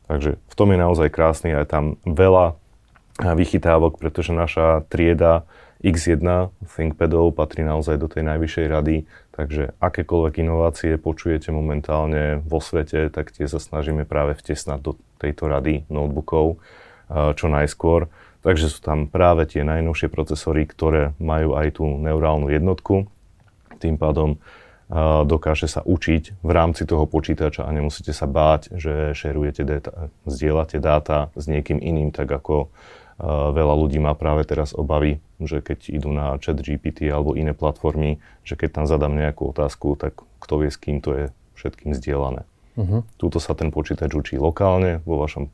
Takže 0.10 0.40
v 0.42 0.54
tom 0.56 0.74
je 0.74 0.80
naozaj 0.80 1.14
krásny 1.14 1.54
a 1.54 1.62
je 1.62 1.70
tam 1.70 2.02
veľa 2.08 2.58
vychytávok, 3.22 4.02
pretože 4.02 4.34
naša 4.34 4.82
trieda 4.90 5.46
X1 5.82 6.54
ThinkPadov 6.62 7.34
patrí 7.34 7.66
naozaj 7.66 7.98
do 7.98 8.06
tej 8.06 8.22
najvyššej 8.26 8.68
rady, 8.70 8.96
takže 9.34 9.74
akékoľvek 9.82 10.34
inovácie 10.46 11.02
počujete 11.02 11.50
momentálne 11.50 12.40
vo 12.46 12.62
svete, 12.62 13.10
tak 13.10 13.34
tie 13.34 13.50
sa 13.50 13.58
snažíme 13.58 14.06
práve 14.06 14.38
vtesnať 14.38 14.80
do 14.80 14.92
tejto 15.18 15.50
rady 15.50 15.90
notebookov 15.90 16.62
čo 17.10 17.46
najskôr. 17.50 18.08
Takže 18.42 18.74
sú 18.74 18.82
tam 18.82 19.06
práve 19.06 19.46
tie 19.46 19.62
najnovšie 19.62 20.10
procesory, 20.10 20.66
ktoré 20.66 21.14
majú 21.22 21.54
aj 21.54 21.78
tú 21.78 21.86
neurálnu 21.86 22.50
jednotku. 22.50 23.06
Tým 23.78 24.02
pádom 24.02 24.42
dokáže 25.26 25.72
sa 25.72 25.86
učiť 25.86 26.44
v 26.44 26.52
rámci 26.52 26.84
toho 26.84 27.08
počítača 27.08 27.64
a 27.64 27.72
nemusíte 27.72 28.12
sa 28.12 28.28
báť, 28.28 28.76
že 28.76 29.14
šerujete 29.16 29.64
data, 29.64 30.12
zdieľate 30.28 30.78
dáta 30.84 31.32
s 31.38 31.48
niekým 31.48 31.80
iným, 31.80 32.12
tak 32.12 32.28
ako 32.28 32.68
veľa 33.28 33.75
ľudí 33.78 34.01
má 34.01 34.18
práve 34.18 34.42
teraz 34.50 34.74
obavy, 34.74 35.22
že 35.38 35.62
keď 35.62 35.80
idú 35.94 36.10
na 36.10 36.34
chat 36.42 36.58
GPT 36.58 37.06
alebo 37.13 37.38
iné 37.38 37.54
platformy, 37.54 38.18
že 38.42 38.58
keď 38.58 38.82
tam 38.82 38.86
zadám 38.90 39.13
nejakú 39.13 39.54
otázku, 39.54 39.94
tak 39.94 40.25
kto 40.42 40.66
vie, 40.66 40.70
s 40.74 40.78
kým 40.82 40.98
to 41.06 41.10
je 41.13 41.25
všetkým 41.54 41.94
zdieľané. 41.94 42.50
Uh-huh. 42.74 43.06
Tuto 43.22 43.38
sa 43.38 43.54
ten 43.54 43.70
počítač 43.70 44.10
učí 44.18 44.42
lokálne 44.42 45.06
vo 45.06 45.22
vašom, 45.22 45.54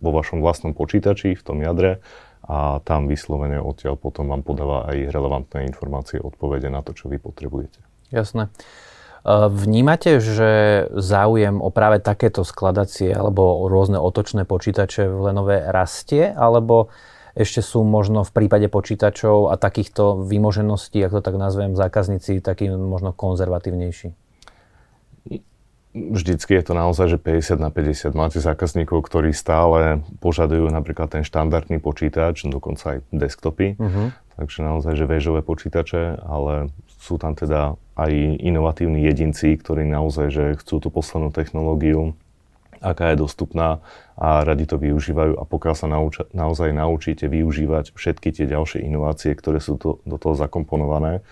vo 0.00 0.10
vašom 0.10 0.42
vlastnom 0.42 0.74
počítači, 0.74 1.38
v 1.38 1.42
tom 1.44 1.62
jadre 1.62 2.02
a 2.42 2.82
tam 2.82 3.06
vyslovene 3.06 3.62
odtiaľ 3.62 3.94
potom 3.94 4.26
vám 4.26 4.42
podáva 4.42 4.90
aj 4.90 5.14
relevantné 5.14 5.70
informácie, 5.70 6.18
odpovede 6.18 6.66
na 6.66 6.82
to, 6.82 6.96
čo 6.96 7.06
vy 7.06 7.22
potrebujete. 7.22 7.78
Jasné. 8.10 8.50
Vnímate, 9.26 10.16
že 10.16 10.50
záujem 10.96 11.60
o 11.60 11.68
práve 11.68 12.00
takéto 12.00 12.40
skladacie 12.40 13.12
alebo 13.12 13.62
o 13.62 13.68
rôzne 13.68 14.00
otočné 14.00 14.48
počítače 14.48 15.12
v 15.12 15.28
Lenove 15.28 15.56
rastie, 15.68 16.32
alebo 16.32 16.88
ešte 17.36 17.62
sú 17.62 17.84
možno 17.86 18.26
v 18.26 18.32
prípade 18.32 18.66
počítačov 18.66 19.52
a 19.52 19.60
takýchto 19.60 20.24
vymožeností, 20.24 20.98
ako 21.04 21.20
to 21.20 21.26
tak 21.30 21.36
nazvem, 21.36 21.78
zákazníci 21.78 22.42
takí 22.42 22.66
možno 22.72 23.12
konzervatívnejší? 23.14 24.16
Vždycky 25.90 26.54
je 26.54 26.64
to 26.70 26.74
naozaj, 26.74 27.10
že 27.10 27.18
50 27.18 27.58
na 27.58 27.70
50. 27.74 28.14
Máte 28.14 28.38
zákazníkov, 28.38 29.10
ktorí 29.10 29.34
stále 29.34 30.06
požadujú 30.22 30.70
napríklad 30.70 31.10
ten 31.10 31.26
štandardný 31.26 31.82
počítač, 31.82 32.46
dokonca 32.46 32.94
aj 32.94 32.98
desktopy. 33.10 33.74
Uh-huh. 33.74 34.14
Takže 34.38 34.62
naozaj, 34.62 34.94
že 34.94 35.10
väžové 35.10 35.42
počítače, 35.42 36.22
ale 36.22 36.70
sú 37.00 37.16
tam 37.16 37.32
teda 37.32 37.80
aj 37.96 38.12
inovatívni 38.44 39.08
jedinci, 39.08 39.56
ktorí 39.56 39.88
naozaj, 39.88 40.26
že 40.28 40.44
chcú 40.60 40.84
tú 40.84 40.88
poslednú 40.92 41.32
technológiu, 41.32 42.12
aká 42.80 43.12
je 43.12 43.24
dostupná 43.24 43.80
a 44.20 44.44
radi 44.44 44.68
to 44.68 44.76
využívajú. 44.76 45.36
A 45.40 45.44
pokiaľ 45.48 45.74
sa 45.76 45.88
nauča, 45.88 46.28
naozaj 46.36 46.76
naučíte 46.76 47.28
využívať 47.28 47.96
všetky 47.96 48.36
tie 48.36 48.44
ďalšie 48.48 48.84
inovácie, 48.84 49.32
ktoré 49.32 49.64
sú 49.64 49.80
to, 49.80 50.04
do 50.04 50.16
toho 50.20 50.36
zakomponované, 50.36 51.24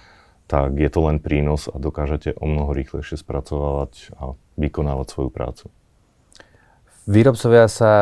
tak 0.48 0.80
je 0.80 0.88
to 0.88 1.04
len 1.04 1.20
prínos 1.20 1.68
a 1.68 1.76
dokážete 1.76 2.32
o 2.40 2.48
mnoho 2.48 2.72
rýchlejšie 2.72 3.20
spracovávať 3.20 4.16
a 4.16 4.32
vykonávať 4.56 5.06
svoju 5.12 5.28
prácu. 5.28 5.68
Výrobcovia 7.08 7.72
sa 7.72 7.92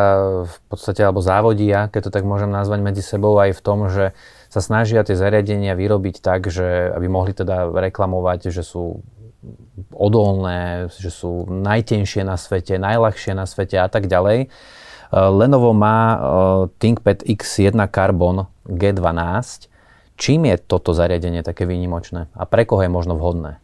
v 0.50 0.56
podstate, 0.66 0.98
alebo 1.06 1.22
závodia, 1.22 1.86
keď 1.86 2.10
to 2.10 2.14
tak 2.18 2.26
môžem 2.26 2.50
nazvať 2.50 2.82
medzi 2.82 3.02
sebou, 3.06 3.38
aj 3.38 3.54
v 3.54 3.62
tom, 3.62 3.86
že 3.86 4.18
sa 4.50 4.58
snažia 4.58 5.06
tie 5.06 5.14
zariadenia 5.14 5.78
vyrobiť 5.78 6.18
tak, 6.18 6.50
že 6.50 6.90
aby 6.90 7.06
mohli 7.06 7.30
teda 7.30 7.70
reklamovať, 7.70 8.50
že 8.50 8.66
sú 8.66 9.06
odolné, 9.94 10.90
že 10.90 11.14
sú 11.14 11.46
najtenšie 11.46 12.26
na 12.26 12.34
svete, 12.34 12.82
najľahšie 12.82 13.38
na 13.38 13.46
svete 13.46 13.78
a 13.78 13.86
tak 13.86 14.10
ďalej. 14.10 14.50
Lenovo 15.14 15.70
má 15.70 15.98
eh, 16.02 16.18
ThinkPad 16.82 17.22
X1 17.22 17.78
Carbon 17.94 18.50
G12, 18.66 19.70
Čím 20.16 20.48
je 20.48 20.56
toto 20.56 20.96
zariadenie 20.96 21.44
také 21.44 21.68
výnimočné 21.68 22.32
a 22.32 22.42
pre 22.48 22.64
koho 22.64 22.80
je 22.80 22.88
možno 22.88 23.20
vhodné? 23.20 23.60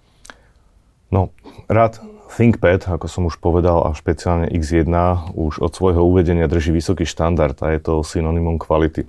No, 1.08 1.32
rád 1.64 2.00
ThinkPad, 2.33 2.89
ako 2.89 3.07
som 3.07 3.29
už 3.29 3.37
povedal, 3.37 3.85
a 3.85 3.93
špeciálne 3.93 4.49
X1 4.49 4.89
už 5.37 5.61
od 5.61 5.73
svojho 5.73 6.01
uvedenia 6.01 6.49
drží 6.49 6.73
vysoký 6.73 7.05
štandard 7.05 7.57
a 7.61 7.77
je 7.77 7.81
to 7.85 7.95
synonymum 8.01 8.57
kvality. 8.57 9.05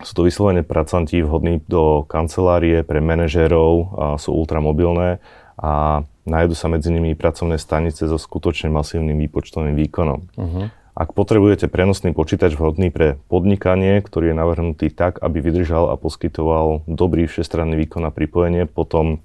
Sú 0.00 0.12
to 0.16 0.24
vyslovene 0.24 0.64
pracanti 0.64 1.20
vhodní 1.20 1.60
do 1.68 2.04
kancelárie 2.08 2.84
pre 2.84 3.00
manažérov, 3.04 3.72
a 3.96 4.04
sú 4.16 4.32
ultramobilné 4.32 5.20
a 5.60 6.04
nájdu 6.24 6.56
sa 6.56 6.72
medzi 6.72 6.88
nimi 6.88 7.12
pracovné 7.12 7.60
stanice 7.60 8.08
so 8.08 8.16
skutočne 8.16 8.72
masívnym 8.72 9.16
výpočtovým 9.28 9.76
výkonom. 9.76 10.20
Uh-huh. 10.36 10.72
Ak 10.96 11.16
potrebujete 11.16 11.68
prenosný 11.68 12.12
počítač 12.12 12.56
vhodný 12.56 12.92
pre 12.92 13.16
podnikanie, 13.28 14.00
ktorý 14.04 14.32
je 14.32 14.40
navrhnutý 14.40 14.86
tak, 14.92 15.20
aby 15.20 15.40
vydržal 15.40 15.92
a 15.92 16.00
poskytoval 16.00 16.84
dobrý 16.88 17.24
všestranný 17.24 17.76
výkon 17.84 18.04
a 18.04 18.12
pripojenie, 18.12 18.68
potom 18.68 19.20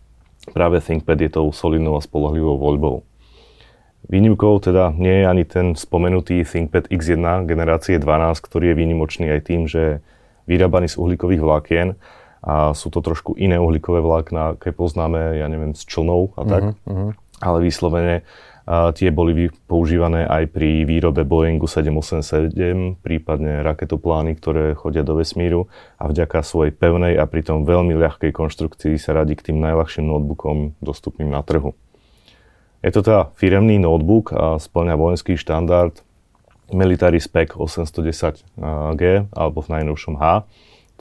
práve 0.51 0.83
ThinkPad 0.83 1.19
je 1.19 1.29
tou 1.31 1.47
solidnou 1.55 1.95
a 1.97 2.03
spolahlivou 2.03 2.59
voľbou. 2.59 3.07
Výnimkou 4.05 4.61
teda 4.61 4.93
nie 4.93 5.21
je 5.21 5.25
ani 5.25 5.43
ten 5.49 5.73
spomenutý 5.73 6.45
ThinkPad 6.45 6.93
X1 6.93 7.49
generácie 7.49 7.97
12, 7.97 8.37
ktorý 8.37 8.71
je 8.71 8.75
výnimočný 8.77 9.25
aj 9.33 9.41
tým, 9.49 9.61
že 9.65 9.79
je 9.81 9.93
vyrábaný 10.45 10.93
z 10.93 11.01
uhlíkových 11.01 11.41
vlákien 11.41 11.87
a 12.45 12.77
sú 12.77 12.93
to 12.93 13.01
trošku 13.01 13.33
iné 13.33 13.57
uhlíkové 13.57 14.05
vlákna, 14.05 14.57
aké 14.57 14.69
poznáme, 14.69 15.41
ja 15.41 15.49
neviem, 15.49 15.73
s 15.73 15.81
člnou 15.89 16.37
a 16.37 16.45
tak. 16.45 16.63
Uh-huh, 16.85 16.93
uh-huh. 16.93 17.11
Ale 17.41 17.57
vyslovene 17.65 18.21
a 18.65 18.89
tie 18.97 19.13
boli 19.13 19.53
používané 19.69 20.25
aj 20.25 20.49
pri 20.49 20.89
výrobe 20.89 21.21
Boeingu 21.21 21.69
787, 21.69 22.97
prípadne 22.97 23.61
raketoplány, 23.61 24.33
ktoré 24.41 24.73
chodia 24.73 25.05
do 25.05 25.21
vesmíru 25.21 25.69
a 26.01 26.09
vďaka 26.09 26.41
svojej 26.41 26.73
pevnej 26.73 27.13
a 27.13 27.29
pritom 27.29 27.61
veľmi 27.61 27.93
ľahkej 27.93 28.33
konštrukcii 28.33 28.97
sa 28.97 29.13
radí 29.13 29.37
k 29.37 29.53
tým 29.53 29.61
najľahším 29.61 30.09
notebookom 30.09 30.81
dostupným 30.81 31.29
na 31.29 31.45
trhu. 31.45 31.77
Je 32.85 32.93
to 32.93 33.01
teda 33.01 33.33
firemný 33.33 33.81
notebook 33.81 34.29
a 34.29 34.61
splňa 34.61 34.93
vojenský 34.93 35.41
štandard 35.41 36.05
Military 36.69 37.17
Spec 37.17 37.57
810G 37.57 39.01
alebo 39.33 39.59
v 39.65 39.71
najnovšom 39.73 40.21
H. 40.21 40.45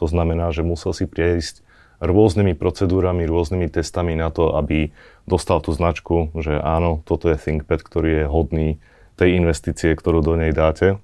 To 0.00 0.06
znamená, 0.08 0.48
že 0.48 0.64
musel 0.64 0.96
si 0.96 1.04
prejsť 1.04 1.60
rôznymi 2.00 2.56
procedúrami, 2.56 3.28
rôznymi 3.28 3.68
testami 3.68 4.16
na 4.16 4.32
to, 4.32 4.56
aby 4.56 4.96
dostal 5.28 5.60
tú 5.60 5.76
značku, 5.76 6.32
že 6.32 6.56
áno, 6.56 7.04
toto 7.04 7.28
je 7.28 7.36
ThinkPad, 7.36 7.80
ktorý 7.84 8.10
je 8.24 8.32
hodný 8.32 8.68
tej 9.20 9.36
investície, 9.36 9.92
ktorú 9.92 10.24
do 10.24 10.40
nej 10.40 10.56
dáte 10.56 10.96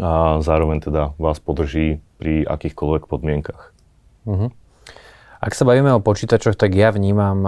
a 0.00 0.40
zároveň 0.40 0.80
teda 0.80 1.12
vás 1.16 1.40
podrží 1.40 2.00
pri 2.16 2.44
akýchkoľvek 2.44 3.02
podmienkach. 3.08 3.72
Uh-huh. 4.26 4.48
Ak 5.46 5.54
sa 5.54 5.62
bavíme 5.62 5.94
o 5.94 6.02
počítačoch, 6.02 6.58
tak 6.58 6.74
ja 6.74 6.90
vnímam, 6.90 7.38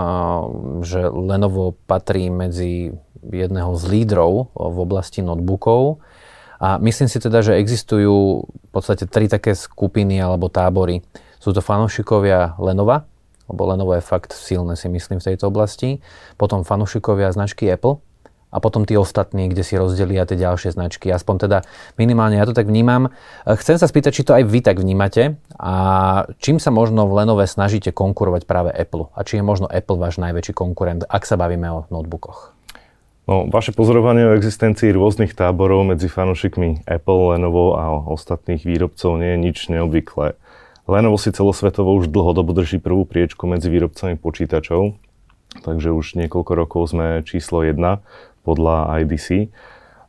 že 0.86 1.10
Lenovo 1.10 1.74
patrí 1.90 2.30
medzi 2.30 2.94
jedného 3.26 3.74
z 3.74 3.82
lídrov 3.90 4.54
v 4.54 4.78
oblasti 4.78 5.18
notebookov. 5.18 5.98
A 6.62 6.78
myslím 6.78 7.10
si 7.10 7.18
teda, 7.18 7.42
že 7.42 7.58
existujú 7.58 8.46
v 8.46 8.70
podstate 8.70 9.10
tri 9.10 9.26
také 9.26 9.58
skupiny 9.58 10.22
alebo 10.22 10.46
tábory. 10.46 11.02
Sú 11.42 11.50
to 11.50 11.58
fanúšikovia 11.58 12.54
Lenova, 12.62 13.10
lebo 13.50 13.66
Lenovo 13.66 13.98
je 13.98 14.02
fakt 14.06 14.30
silné 14.30 14.78
si 14.78 14.86
myslím 14.86 15.18
v 15.18 15.34
tejto 15.34 15.50
oblasti. 15.50 15.98
Potom 16.38 16.62
fanúšikovia 16.62 17.34
značky 17.34 17.66
Apple 17.66 17.98
a 18.48 18.56
potom 18.58 18.88
tí 18.88 18.96
ostatní, 18.96 19.52
kde 19.52 19.62
si 19.64 19.76
rozdelia 19.76 20.24
tie 20.24 20.40
ďalšie 20.40 20.72
značky. 20.72 21.12
Aspoň 21.12 21.34
teda 21.48 21.58
minimálne 22.00 22.40
ja 22.40 22.48
to 22.48 22.56
tak 22.56 22.68
vnímam. 22.68 23.12
Chcem 23.44 23.76
sa 23.76 23.84
spýtať, 23.84 24.12
či 24.12 24.24
to 24.24 24.32
aj 24.32 24.44
vy 24.48 24.64
tak 24.64 24.80
vnímate 24.80 25.36
a 25.60 25.74
čím 26.40 26.56
sa 26.56 26.72
možno 26.72 27.04
v 27.04 27.22
Lenove 27.22 27.44
snažíte 27.44 27.92
konkurovať 27.92 28.48
práve 28.48 28.72
Apple 28.72 29.12
a 29.12 29.20
či 29.24 29.40
je 29.40 29.44
možno 29.44 29.68
Apple 29.68 30.00
váš 30.00 30.16
najväčší 30.16 30.56
konkurent, 30.56 31.04
ak 31.04 31.28
sa 31.28 31.36
bavíme 31.36 31.68
o 31.68 31.84
notebookoch. 31.92 32.56
No, 33.28 33.44
vaše 33.52 33.76
pozorovanie 33.76 34.24
o 34.24 34.32
existencii 34.40 34.88
rôznych 34.96 35.36
táborov 35.36 35.84
medzi 35.84 36.08
fanúšikmi 36.08 36.88
Apple, 36.88 37.36
Lenovo 37.36 37.76
a 37.76 37.92
ostatných 38.08 38.64
výrobcov 38.64 39.20
nie 39.20 39.36
je 39.36 39.38
nič 39.44 39.58
neobvyklé. 39.68 40.32
Lenovo 40.88 41.20
si 41.20 41.28
celosvetovo 41.28 41.92
už 42.00 42.08
dlhodobo 42.08 42.56
drží 42.56 42.80
prvú 42.80 43.04
priečku 43.04 43.44
medzi 43.44 43.68
výrobcami 43.68 44.16
počítačov, 44.16 44.96
takže 45.60 45.92
už 45.92 46.16
niekoľko 46.16 46.52
rokov 46.56 46.96
sme 46.96 47.20
číslo 47.20 47.60
1 47.60 47.76
podľa 48.48 49.04
IDC. 49.04 49.52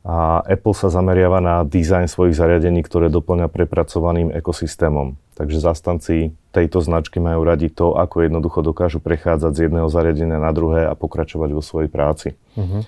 A 0.08 0.40
Apple 0.48 0.72
sa 0.72 0.88
zameriava 0.88 1.44
na 1.44 1.68
dizajn 1.68 2.08
svojich 2.08 2.40
zariadení, 2.40 2.80
ktoré 2.88 3.12
doplňa 3.12 3.52
prepracovaným 3.52 4.32
ekosystémom. 4.32 5.20
Takže 5.36 5.60
zastanci 5.60 6.32
tejto 6.56 6.80
značky 6.80 7.20
majú 7.20 7.44
radi 7.44 7.68
to, 7.68 8.00
ako 8.00 8.24
jednoducho 8.24 8.64
dokážu 8.64 9.04
prechádzať 9.04 9.52
z 9.52 9.60
jedného 9.68 9.92
zariadenia 9.92 10.40
na 10.40 10.56
druhé 10.56 10.88
a 10.88 10.96
pokračovať 10.96 11.50
vo 11.52 11.60
svojej 11.60 11.92
práci. 11.92 12.40
Uh-huh. 12.56 12.88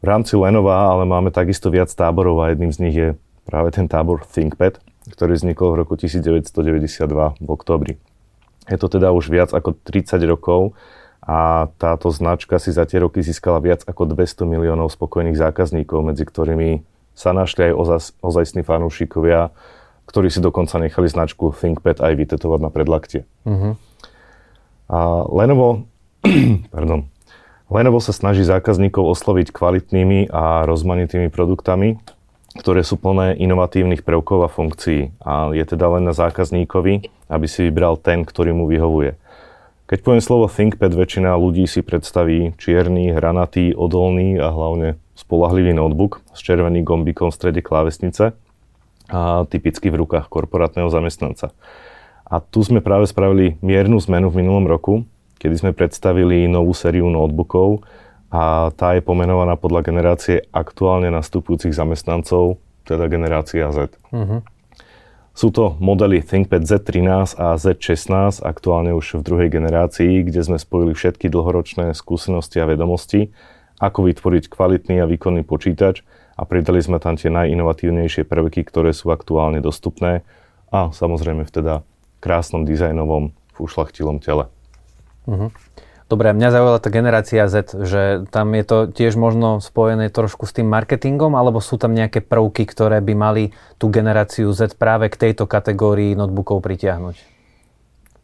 V 0.00 0.04
rámci 0.04 0.40
Lenova 0.40 0.88
ale 0.88 1.04
máme 1.04 1.28
takisto 1.28 1.68
viac 1.68 1.92
táborov 1.92 2.40
a 2.44 2.52
jedným 2.52 2.72
z 2.72 2.78
nich 2.80 2.96
je 2.96 3.08
práve 3.48 3.72
ten 3.72 3.88
tábor 3.88 4.24
ThinkPad, 4.24 4.80
ktorý 5.12 5.36
vznikol 5.36 5.76
v 5.76 5.80
roku 5.84 5.96
1992 5.96 7.40
v 7.40 7.48
oktobri. 7.48 7.94
Je 8.68 8.76
to 8.76 8.92
teda 8.92 9.08
už 9.12 9.32
viac 9.32 9.50
ako 9.56 9.72
30 9.80 10.20
rokov 10.28 10.76
a 11.28 11.68
táto 11.76 12.08
značka 12.08 12.56
si 12.56 12.72
za 12.72 12.88
tie 12.88 13.04
roky 13.04 13.20
získala 13.20 13.60
viac 13.60 13.84
ako 13.84 14.08
200 14.16 14.48
miliónov 14.48 14.88
spokojných 14.88 15.36
zákazníkov, 15.36 16.00
medzi 16.00 16.24
ktorými 16.24 16.80
sa 17.12 17.36
našli 17.36 17.68
aj 17.68 17.76
ozajstní 18.24 18.64
fanúšikovia, 18.64 19.52
ktorí 20.08 20.32
si 20.32 20.40
dokonca 20.40 20.80
nechali 20.80 21.04
značku 21.04 21.52
ThinkPad 21.52 22.00
aj 22.00 22.12
vytetovať 22.16 22.60
na 22.64 22.70
predlaktie. 22.72 23.28
Uh-huh. 23.44 23.76
A 24.88 24.98
Lenovo, 25.28 25.84
pardon, 26.74 27.04
Lenovo 27.68 28.00
sa 28.00 28.16
snaží 28.16 28.40
zákazníkov 28.48 29.04
osloviť 29.12 29.52
kvalitnými 29.52 30.32
a 30.32 30.64
rozmanitými 30.64 31.28
produktami, 31.28 32.00
ktoré 32.56 32.80
sú 32.80 32.96
plné 32.96 33.36
inovatívnych 33.36 34.00
prvkov 34.00 34.48
a 34.48 34.48
funkcií 34.48 35.12
a 35.20 35.52
je 35.52 35.64
teda 35.68 35.92
len 35.92 36.08
na 36.08 36.16
zákazníkovi, 36.16 37.28
aby 37.28 37.46
si 37.46 37.68
vybral 37.68 38.00
ten, 38.00 38.24
ktorý 38.24 38.56
mu 38.56 38.64
vyhovuje. 38.64 39.20
Keď 39.88 40.04
poviem 40.04 40.20
slovo 40.20 40.52
ThinkPad, 40.52 40.92
väčšina 40.92 41.32
ľudí 41.32 41.64
si 41.64 41.80
predstaví 41.80 42.52
čierny, 42.60 43.08
hranatý, 43.08 43.72
odolný 43.72 44.36
a 44.36 44.52
hlavne 44.52 45.00
spolahlivý 45.16 45.72
notebook 45.72 46.20
s 46.36 46.44
červeným 46.44 46.84
gombikom 46.84 47.32
v 47.32 47.38
strede 47.40 47.64
klávesnice 47.64 48.36
a 49.08 49.48
typicky 49.48 49.88
v 49.88 50.04
rukách 50.04 50.28
korporátneho 50.28 50.92
zamestnanca. 50.92 51.56
A 52.28 52.44
tu 52.44 52.60
sme 52.60 52.84
práve 52.84 53.08
spravili 53.08 53.56
miernu 53.64 53.96
zmenu 54.04 54.28
v 54.28 54.44
minulom 54.44 54.68
roku, 54.68 55.08
kedy 55.40 55.56
sme 55.56 55.72
predstavili 55.72 56.44
novú 56.44 56.76
sériu 56.76 57.08
notebookov, 57.08 57.80
a 58.28 58.68
tá 58.76 58.92
je 58.92 59.00
pomenovaná 59.00 59.56
podľa 59.56 59.88
generácie 59.88 60.44
aktuálne 60.52 61.08
nastupujúcich 61.08 61.72
zamestnancov, 61.72 62.60
teda 62.84 63.08
generácia 63.08 63.72
Z. 63.72 63.96
Uh-huh. 64.12 64.44
Sú 65.38 65.54
to 65.54 65.78
modely 65.78 66.18
ThinkPad 66.18 66.66
Z13 66.66 67.38
a 67.38 67.54
Z16, 67.54 68.42
aktuálne 68.42 68.90
už 68.90 69.22
v 69.22 69.22
druhej 69.22 69.48
generácii, 69.54 70.26
kde 70.26 70.42
sme 70.42 70.58
spojili 70.58 70.98
všetky 70.98 71.30
dlhoročné 71.30 71.94
skúsenosti 71.94 72.58
a 72.58 72.66
vedomosti, 72.66 73.30
ako 73.78 74.10
vytvoriť 74.10 74.50
kvalitný 74.50 74.98
a 74.98 75.06
výkonný 75.06 75.46
počítač 75.46 76.02
a 76.34 76.42
pridali 76.42 76.82
sme 76.82 76.98
tam 76.98 77.14
tie 77.14 77.30
najinovatívnejšie 77.30 78.26
prvky, 78.26 78.66
ktoré 78.66 78.90
sú 78.90 79.14
aktuálne 79.14 79.62
dostupné 79.62 80.26
a 80.74 80.90
samozrejme 80.90 81.46
v 81.46 81.54
teda 81.54 81.74
krásnom 82.18 82.66
dizajnovom 82.66 83.30
ušlachtilom 83.62 84.18
tele. 84.18 84.50
Uh-huh. 85.30 85.54
Dobre, 86.08 86.32
mňa 86.32 86.48
zaujala 86.48 86.80
tá 86.80 86.88
generácia 86.88 87.44
Z, 87.52 87.84
že 87.84 88.24
tam 88.32 88.56
je 88.56 88.64
to 88.64 88.78
tiež 88.88 89.20
možno 89.20 89.60
spojené 89.60 90.08
trošku 90.08 90.48
s 90.48 90.56
tým 90.56 90.64
marketingom, 90.64 91.36
alebo 91.36 91.60
sú 91.60 91.76
tam 91.76 91.92
nejaké 91.92 92.24
prvky, 92.24 92.64
ktoré 92.64 93.04
by 93.04 93.12
mali 93.12 93.44
tú 93.76 93.92
generáciu 93.92 94.48
Z 94.56 94.72
práve 94.80 95.12
k 95.12 95.20
tejto 95.28 95.44
kategórii 95.44 96.16
notebookov 96.16 96.64
pritiahnuť? 96.64 97.36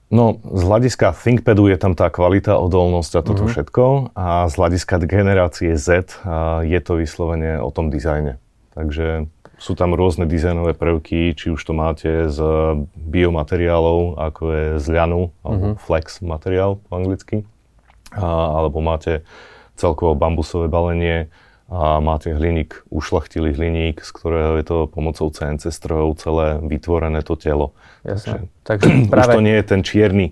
No, 0.08 0.40
z 0.40 0.62
hľadiska 0.64 1.12
ThinkPadu 1.12 1.68
je 1.68 1.76
tam 1.76 1.92
tá 1.92 2.08
kvalita, 2.08 2.56
odolnosť 2.56 3.12
a 3.18 3.20
toto 3.20 3.44
mm-hmm. 3.44 3.52
všetko. 3.52 3.84
A 4.16 4.48
z 4.48 4.54
hľadiska 4.56 4.94
generácie 5.04 5.76
Z 5.76 6.08
je 6.64 6.80
to 6.80 6.92
vyslovene 6.96 7.60
o 7.60 7.68
tom 7.68 7.92
dizajne. 7.92 8.40
Takže 8.72 9.28
sú 9.60 9.76
tam 9.76 9.92
rôzne 9.92 10.24
dizajnové 10.24 10.72
prvky, 10.72 11.36
či 11.36 11.52
už 11.52 11.60
to 11.60 11.76
máte 11.76 12.32
z 12.32 12.38
biomateriálov, 12.96 14.16
ako 14.16 14.42
je 14.48 14.66
z 14.80 14.86
ľanu, 14.88 15.36
alebo 15.44 15.76
mm-hmm. 15.76 15.84
flex 15.84 16.24
materiál 16.24 16.80
po 16.80 16.96
anglicky 16.96 17.44
alebo 18.20 18.78
máte 18.78 19.26
celkovo 19.74 20.14
bambusové 20.14 20.70
balenie 20.70 21.26
a 21.72 21.98
máte 21.98 22.30
hliník, 22.30 22.84
ušlachtilý 22.92 23.56
hliník, 23.56 24.04
z 24.04 24.10
ktorého 24.12 24.60
je 24.60 24.64
to 24.68 24.76
pomocou 24.86 25.32
CNC 25.32 25.72
strojov 25.72 26.20
celé 26.20 26.60
vytvorené 26.60 27.24
to 27.24 27.34
telo. 27.40 27.72
Jasne. 28.04 28.46
Takže, 28.62 28.88
Takže 28.88 29.08
práve... 29.12 29.32
Už 29.32 29.36
to 29.40 29.42
nie 29.42 29.56
je 29.56 29.64
ten 29.64 29.80
čierny 29.80 30.26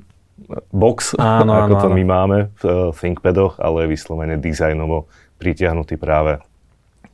box, 0.71 1.17
áno, 1.17 1.57
ako 1.65 1.75
áno, 1.75 1.83
to 1.83 1.89
áno. 1.89 1.97
my 1.97 2.05
máme 2.05 2.39
v 2.61 2.62
uh, 2.69 2.73
ThinkPadoch, 2.93 3.59
ale 3.65 3.89
je 3.89 3.93
vyslovene 3.97 4.37
dizajnovo 4.37 5.09
pritiahnutý 5.41 5.97
práve 5.97 6.39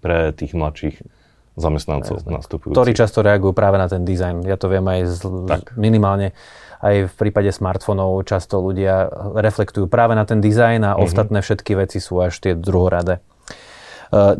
pre 0.02 0.34
tých 0.34 0.52
mladších 0.52 0.96
zamestnancov 1.58 2.22
Jasne. 2.22 2.38
nastupujúcich. 2.38 2.78
Ktorí 2.78 2.92
často 2.94 3.18
reagujú 3.22 3.50
práve 3.50 3.82
na 3.82 3.90
ten 3.90 4.06
dizajn. 4.06 4.46
Ja 4.46 4.54
to 4.54 4.70
viem 4.70 4.86
aj 4.86 5.00
z, 5.10 5.20
tak. 5.46 5.74
minimálne 5.74 6.34
aj 6.78 7.10
v 7.10 7.14
prípade 7.14 7.50
smartfónov 7.50 8.22
často 8.26 8.62
ľudia 8.62 9.10
reflektujú 9.34 9.90
práve 9.90 10.14
na 10.14 10.22
ten 10.22 10.38
dizajn 10.38 10.80
a 10.82 10.90
mm-hmm. 10.94 11.04
ostatné 11.04 11.38
všetky 11.42 11.72
veci 11.74 11.98
sú 11.98 12.22
až 12.22 12.38
tie 12.38 12.52
druhoradé. 12.54 13.18
Uh, 14.08 14.32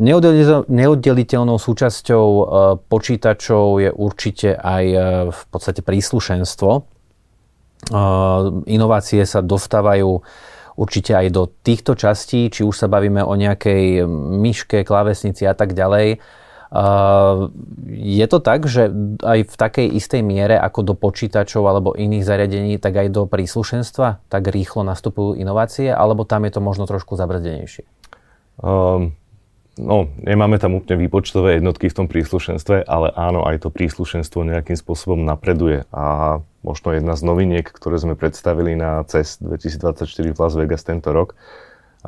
neoddeliteľnou 0.73 1.61
súčasťou 1.61 2.25
uh, 2.25 2.45
počítačov 2.88 3.85
je 3.85 3.90
určite 3.92 4.57
aj 4.57 4.85
uh, 4.88 5.02
v 5.28 5.42
podstate 5.52 5.85
príslušenstvo. 5.85 6.97
Inovácie 8.66 9.23
sa 9.23 9.38
dostávajú 9.38 10.18
určite 10.75 11.14
aj 11.14 11.26
do 11.30 11.47
týchto 11.47 11.95
častí, 11.95 12.50
či 12.50 12.66
už 12.66 12.75
sa 12.75 12.90
bavíme 12.90 13.23
o 13.23 13.35
nejakej 13.38 14.02
myške, 14.35 14.83
klávesnici 14.83 15.47
a 15.47 15.54
tak 15.54 15.78
ďalej 15.78 16.18
je 17.88 18.26
to 18.28 18.38
tak, 18.44 18.68
že 18.68 18.92
aj 19.25 19.38
v 19.48 19.54
takej 19.56 19.87
istej 19.96 20.20
miere 20.20 20.60
ako 20.60 20.92
do 20.92 20.94
počítačov 20.94 21.64
alebo 21.64 21.96
iných 21.96 22.25
zariadení, 22.28 22.76
tak 22.76 23.00
aj 23.00 23.08
do 23.08 23.25
príslušenstva 23.25 24.20
tak 24.28 24.42
rýchlo 24.52 24.84
nastupujú 24.84 25.40
inovácie, 25.40 25.88
alebo 25.88 26.28
tam 26.28 26.44
je 26.44 26.52
to 26.52 26.60
možno 26.60 26.84
trošku 26.84 27.16
zabrzdenejšie? 27.16 27.88
Um, 28.60 29.16
no, 29.80 30.12
nemáme 30.20 30.60
tam 30.60 30.76
úplne 30.76 31.00
výpočtové 31.08 31.56
jednotky 31.56 31.88
v 31.88 31.96
tom 32.04 32.06
príslušenstve, 32.10 32.84
ale 32.84 33.16
áno, 33.16 33.48
aj 33.48 33.64
to 33.64 33.72
príslušenstvo 33.72 34.44
nejakým 34.44 34.76
spôsobom 34.76 35.25
napreduje. 35.25 35.88
A 35.88 36.38
možno 36.60 36.92
jedna 36.92 37.16
z 37.16 37.22
noviniek, 37.25 37.64
ktoré 37.64 37.96
sme 37.96 38.12
predstavili 38.12 38.76
na 38.76 39.00
CES 39.08 39.40
2024 39.40 40.04
v 40.04 40.37
Las 40.37 40.52
Vegas 40.52 40.84
tento 40.84 41.16
rok, 41.16 41.32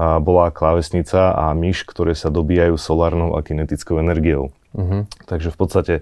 a 0.00 0.16
bola 0.16 0.48
klávesnica 0.48 1.36
a 1.36 1.52
myš, 1.52 1.84
ktoré 1.84 2.16
sa 2.16 2.32
dobíjajú 2.32 2.80
solárnou 2.80 3.36
a 3.36 3.44
kinetickou 3.44 4.00
energiou. 4.00 4.48
Uh-huh. 4.72 5.04
Takže 5.28 5.52
v 5.52 5.58
podstate 5.60 5.94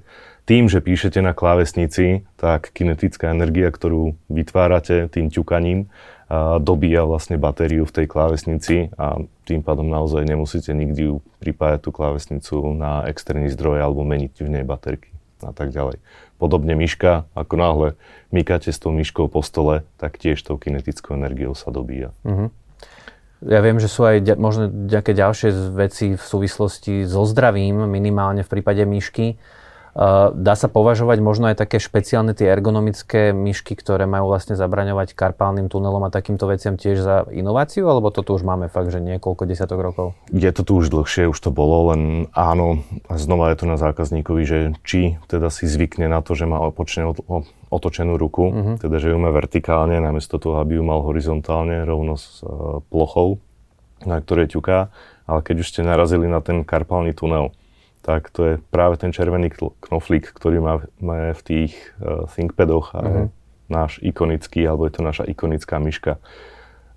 tým, 0.47 0.71
že 0.71 0.79
píšete 0.79 1.19
na 1.19 1.35
klávesnici, 1.35 2.23
tak 2.39 2.71
kinetická 2.71 3.35
energia, 3.35 3.75
ktorú 3.75 4.15
vytvárate 4.31 5.11
tým 5.11 5.35
ťukaním, 5.35 5.91
a 6.29 6.61
dobíja 6.61 7.09
vlastne 7.09 7.41
batériu 7.41 7.89
v 7.89 7.95
tej 8.01 8.07
klávesnici 8.07 8.93
a 9.01 9.17
tým 9.49 9.65
pádom 9.65 9.89
naozaj 9.89 10.29
nemusíte 10.29 10.77
nikdy 10.77 11.09
ju 11.09 11.15
pripájať 11.41 11.89
tú 11.89 11.91
klávesnicu 11.91 12.61
na 12.77 13.09
externý 13.09 13.49
zdroj 13.49 13.81
alebo 13.81 14.05
meniť 14.05 14.37
v 14.45 14.61
nej 14.61 14.65
baterky 14.65 15.09
a 15.41 15.57
tak 15.57 15.73
ďalej. 15.73 15.97
Podobne 16.37 16.77
myška, 16.77 17.25
ako 17.33 17.55
náhle 17.57 17.89
mykáte 18.29 18.69
s 18.69 18.77
tou 18.77 18.93
myškou 18.93 19.33
po 19.33 19.41
stole, 19.41 19.89
tak 19.97 20.21
tiež 20.21 20.37
tou 20.45 20.61
kinetickou 20.61 21.17
energiou 21.17 21.57
sa 21.57 21.73
dobíja. 21.73 22.13
Uh-huh. 22.29 22.53
Ja 23.39 23.63
viem, 23.63 23.79
že 23.79 23.87
sú 23.87 24.03
aj 24.03 24.35
možno 24.35 24.67
nejaké 24.67 25.15
ďalšie 25.15 25.55
veci 25.71 26.19
v 26.19 26.23
súvislosti 26.23 27.07
so 27.07 27.23
zdravím, 27.23 27.87
minimálne 27.87 28.43
v 28.43 28.51
prípade 28.51 28.83
myšky. 28.83 29.39
Dá 30.31 30.55
sa 30.55 30.71
považovať 30.71 31.19
možno 31.19 31.51
aj 31.51 31.59
také 31.59 31.83
špeciálne 31.83 32.31
tie 32.31 32.47
ergonomické 32.47 33.35
myšky, 33.35 33.75
ktoré 33.75 34.07
majú 34.07 34.31
vlastne 34.31 34.55
zabraňovať 34.55 35.19
karpálnym 35.19 35.67
tunelom 35.67 36.07
a 36.07 36.15
takýmto 36.15 36.47
veciam 36.47 36.79
tiež 36.79 37.03
za 37.03 37.17
inováciu, 37.35 37.83
alebo 37.91 38.15
toto 38.15 38.39
už 38.39 38.47
máme 38.47 38.71
fakt, 38.71 38.95
že 38.95 39.03
niekoľko 39.03 39.43
desiatok 39.51 39.83
rokov? 39.83 40.07
Je 40.31 40.47
to 40.55 40.63
tu 40.63 40.79
už 40.79 40.95
dlhšie, 40.95 41.27
už 41.27 41.43
to 41.43 41.51
bolo, 41.51 41.91
len 41.91 42.31
áno, 42.31 42.87
znova 43.11 43.51
je 43.51 43.59
to 43.59 43.67
na 43.67 43.75
zákazníkovi, 43.75 44.43
že 44.47 44.59
či 44.87 45.19
teda 45.27 45.51
si 45.51 45.67
zvykne 45.67 46.07
na 46.07 46.23
to, 46.23 46.39
že 46.39 46.47
má 46.47 46.63
opočne 46.63 47.03
otočenú 47.67 48.15
ruku, 48.15 48.55
uh-huh. 48.55 48.75
teda 48.79 49.03
že 49.03 49.11
ju 49.11 49.19
má 49.19 49.35
vertikálne, 49.35 49.99
namiesto 49.99 50.39
toho, 50.39 50.63
aby 50.63 50.79
ju 50.79 50.87
mal 50.87 51.03
horizontálne, 51.03 51.83
rovno 51.83 52.15
s 52.15 52.47
uh, 52.47 52.87
plochou, 52.87 53.43
na 54.07 54.23
ktorej 54.23 54.55
ťuká, 54.55 54.95
ale 55.27 55.41
keď 55.43 55.67
už 55.67 55.67
ste 55.75 55.83
narazili 55.83 56.31
na 56.31 56.39
ten 56.39 56.63
karpálny 56.63 57.19
tunel, 57.19 57.51
tak 58.09 58.33
to 58.33 58.41
je 58.41 58.55
práve 58.73 58.97
ten 58.97 59.13
červený 59.13 59.53
knoflík, 59.85 60.33
ktorý 60.33 60.65
máme 60.97 61.37
v 61.37 61.43
tých 61.45 61.77
uh, 62.01 62.25
ThinkPadoch 62.25 62.97
a 62.97 63.01
uh-huh. 63.05 63.27
náš 63.69 64.01
ikonický, 64.01 64.65
alebo 64.65 64.89
je 64.89 64.97
to 64.97 65.05
naša 65.05 65.29
ikonická 65.29 65.77
myška. 65.77 66.17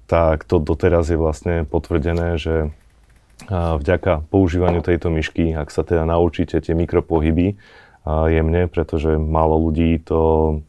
Tak 0.07 0.47
to 0.47 0.63
doteraz 0.63 1.11
je 1.11 1.19
vlastne 1.19 1.67
potvrdené, 1.67 2.39
že 2.39 2.71
uh, 2.71 3.75
vďaka 3.75 4.23
používaniu 4.31 4.79
tejto 4.79 5.11
myšky, 5.11 5.51
ak 5.51 5.67
sa 5.67 5.83
teda 5.83 6.07
naučíte 6.07 6.63
tie 6.63 6.71
mikropohyby 6.79 7.59
uh, 8.07 8.31
jemne, 8.31 8.71
pretože 8.71 9.19
málo 9.19 9.59
ľudí 9.67 9.99
to 9.99 10.63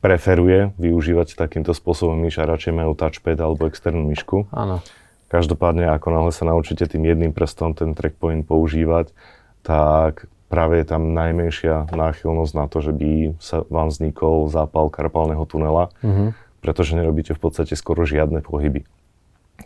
preferuje 0.00 0.72
využívať 0.80 1.36
takýmto 1.36 1.76
spôsobom 1.76 2.16
myš 2.16 2.40
a 2.40 2.48
radšej 2.48 2.72
majú 2.72 2.96
touchpad 2.96 3.36
alebo 3.44 3.68
externú 3.68 4.08
myšku. 4.08 4.48
Áno. 4.56 4.80
Každopádne, 5.28 5.90
ako 5.92 6.08
náhle 6.16 6.32
sa 6.32 6.48
naučíte 6.48 6.88
tým 6.88 7.02
jedným 7.12 7.36
prstom 7.36 7.74
ten 7.76 7.92
trackpoint 7.92 8.46
používať, 8.46 9.12
tak 9.66 10.30
práve 10.46 10.78
je 10.78 10.86
tam 10.86 11.10
najmenšia 11.10 11.90
náchylnosť 11.90 12.52
na 12.54 12.66
to, 12.70 12.78
že 12.78 12.92
by 12.94 13.10
sa 13.42 13.66
vám 13.66 13.90
vznikol 13.90 14.46
zápal 14.46 14.86
karpálneho 14.86 15.42
tunela, 15.42 15.90
mm-hmm. 16.06 16.38
pretože 16.62 16.94
nerobíte 16.94 17.34
v 17.34 17.42
podstate 17.42 17.74
skoro 17.74 18.06
žiadne 18.06 18.46
pohyby. 18.46 18.86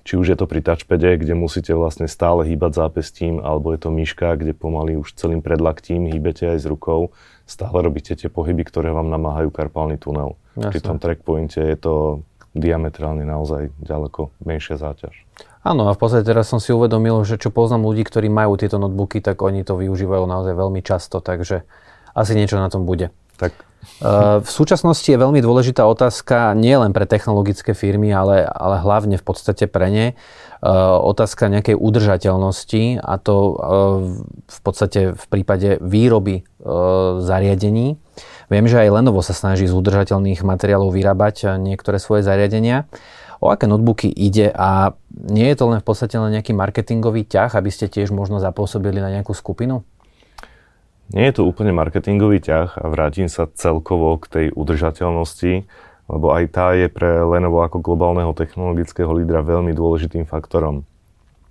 Či 0.07 0.17
už 0.17 0.27
je 0.33 0.37
to 0.39 0.47
pri 0.49 0.65
touchpade, 0.65 1.05
kde 1.05 1.35
musíte 1.37 1.75
vlastne 1.77 2.09
stále 2.09 2.47
hýbať 2.47 2.79
zápestím, 2.79 3.43
alebo 3.43 3.75
je 3.75 3.85
to 3.85 3.91
myška, 3.93 4.39
kde 4.39 4.57
pomaly 4.57 4.97
už 4.97 5.13
celým 5.19 5.45
predlaktím 5.45 6.09
hýbete 6.09 6.49
aj 6.49 6.65
s 6.65 6.67
rukou, 6.71 7.13
stále 7.45 7.85
robíte 7.85 8.17
tie 8.17 8.31
pohyby, 8.33 8.65
ktoré 8.65 8.95
vám 8.95 9.11
namáhajú 9.11 9.53
karpálny 9.53 10.01
tunel. 10.01 10.39
Jasne. 10.57 10.73
Pri 10.73 10.81
tom 10.81 10.97
trackpointe 11.03 11.61
je 11.61 11.77
to 11.77 11.95
diametrálne 12.55 13.27
naozaj 13.27 13.75
ďaleko 13.83 14.31
menšia 14.47 14.79
záťaž. 14.79 15.27
Áno, 15.61 15.89
a 15.89 15.93
v 15.93 16.01
podstate 16.01 16.25
teraz 16.25 16.49
som 16.49 16.57
si 16.57 16.73
uvedomil, 16.73 17.21
že 17.29 17.37
čo 17.37 17.53
poznám 17.53 17.85
ľudí, 17.85 18.09
ktorí 18.09 18.33
majú 18.33 18.57
tieto 18.57 18.81
notebooky, 18.81 19.21
tak 19.21 19.45
oni 19.45 19.61
to 19.61 19.77
využívajú 19.77 20.25
naozaj 20.25 20.57
veľmi 20.57 20.81
často, 20.81 21.21
takže 21.21 21.69
asi 22.17 22.33
niečo 22.33 22.57
na 22.57 22.73
tom 22.73 22.89
bude. 22.89 23.13
Tak. 23.37 23.53
V 24.45 24.51
súčasnosti 24.51 25.09
je 25.09 25.17
veľmi 25.17 25.41
dôležitá 25.41 25.89
otázka 25.89 26.53
nie 26.53 26.77
len 26.77 26.93
pre 26.93 27.09
technologické 27.09 27.73
firmy, 27.73 28.13
ale, 28.13 28.45
ale 28.45 28.77
hlavne 28.77 29.17
v 29.17 29.25
podstate 29.25 29.65
pre 29.69 29.89
ne. 29.89 30.07
Otázka 31.01 31.49
nejakej 31.49 31.81
udržateľnosti 31.81 33.01
a 33.01 33.15
to 33.17 33.37
v 34.45 34.61
podstate 34.61 35.17
v 35.17 35.25
prípade 35.33 35.81
výroby 35.81 36.45
zariadení. 37.25 37.97
Viem, 38.53 38.67
že 38.69 38.85
aj 38.85 39.01
Lenovo 39.01 39.25
sa 39.25 39.33
snaží 39.33 39.65
z 39.65 39.73
udržateľných 39.73 40.45
materiálov 40.45 40.93
vyrábať 40.93 41.57
niektoré 41.57 41.97
svoje 41.97 42.21
zariadenia 42.21 42.85
o 43.41 43.49
aké 43.49 43.65
notebooky 43.65 44.13
ide 44.13 44.53
a 44.53 44.93
nie 45.11 45.49
je 45.49 45.57
to 45.57 45.65
len 45.73 45.81
v 45.81 45.87
podstate 45.89 46.21
len 46.21 46.37
nejaký 46.37 46.53
marketingový 46.53 47.25
ťah, 47.25 47.57
aby 47.57 47.73
ste 47.73 47.89
tiež 47.89 48.13
možno 48.13 48.37
zapôsobili 48.37 49.01
na 49.01 49.09
nejakú 49.09 49.33
skupinu? 49.33 49.81
Nie 51.11 51.33
je 51.33 51.43
to 51.43 51.49
úplne 51.49 51.75
marketingový 51.75 52.39
ťah 52.39 52.79
a 52.79 52.85
vrátim 52.87 53.27
sa 53.27 53.51
celkovo 53.51 54.15
k 54.21 54.25
tej 54.31 54.47
udržateľnosti, 54.55 55.67
lebo 56.07 56.27
aj 56.31 56.45
tá 56.55 56.77
je 56.79 56.87
pre 56.87 57.27
Lenovo 57.27 57.67
ako 57.67 57.83
globálneho 57.83 58.31
technologického 58.31 59.11
lídra 59.11 59.43
veľmi 59.43 59.75
dôležitým 59.75 60.29
faktorom. 60.29 60.87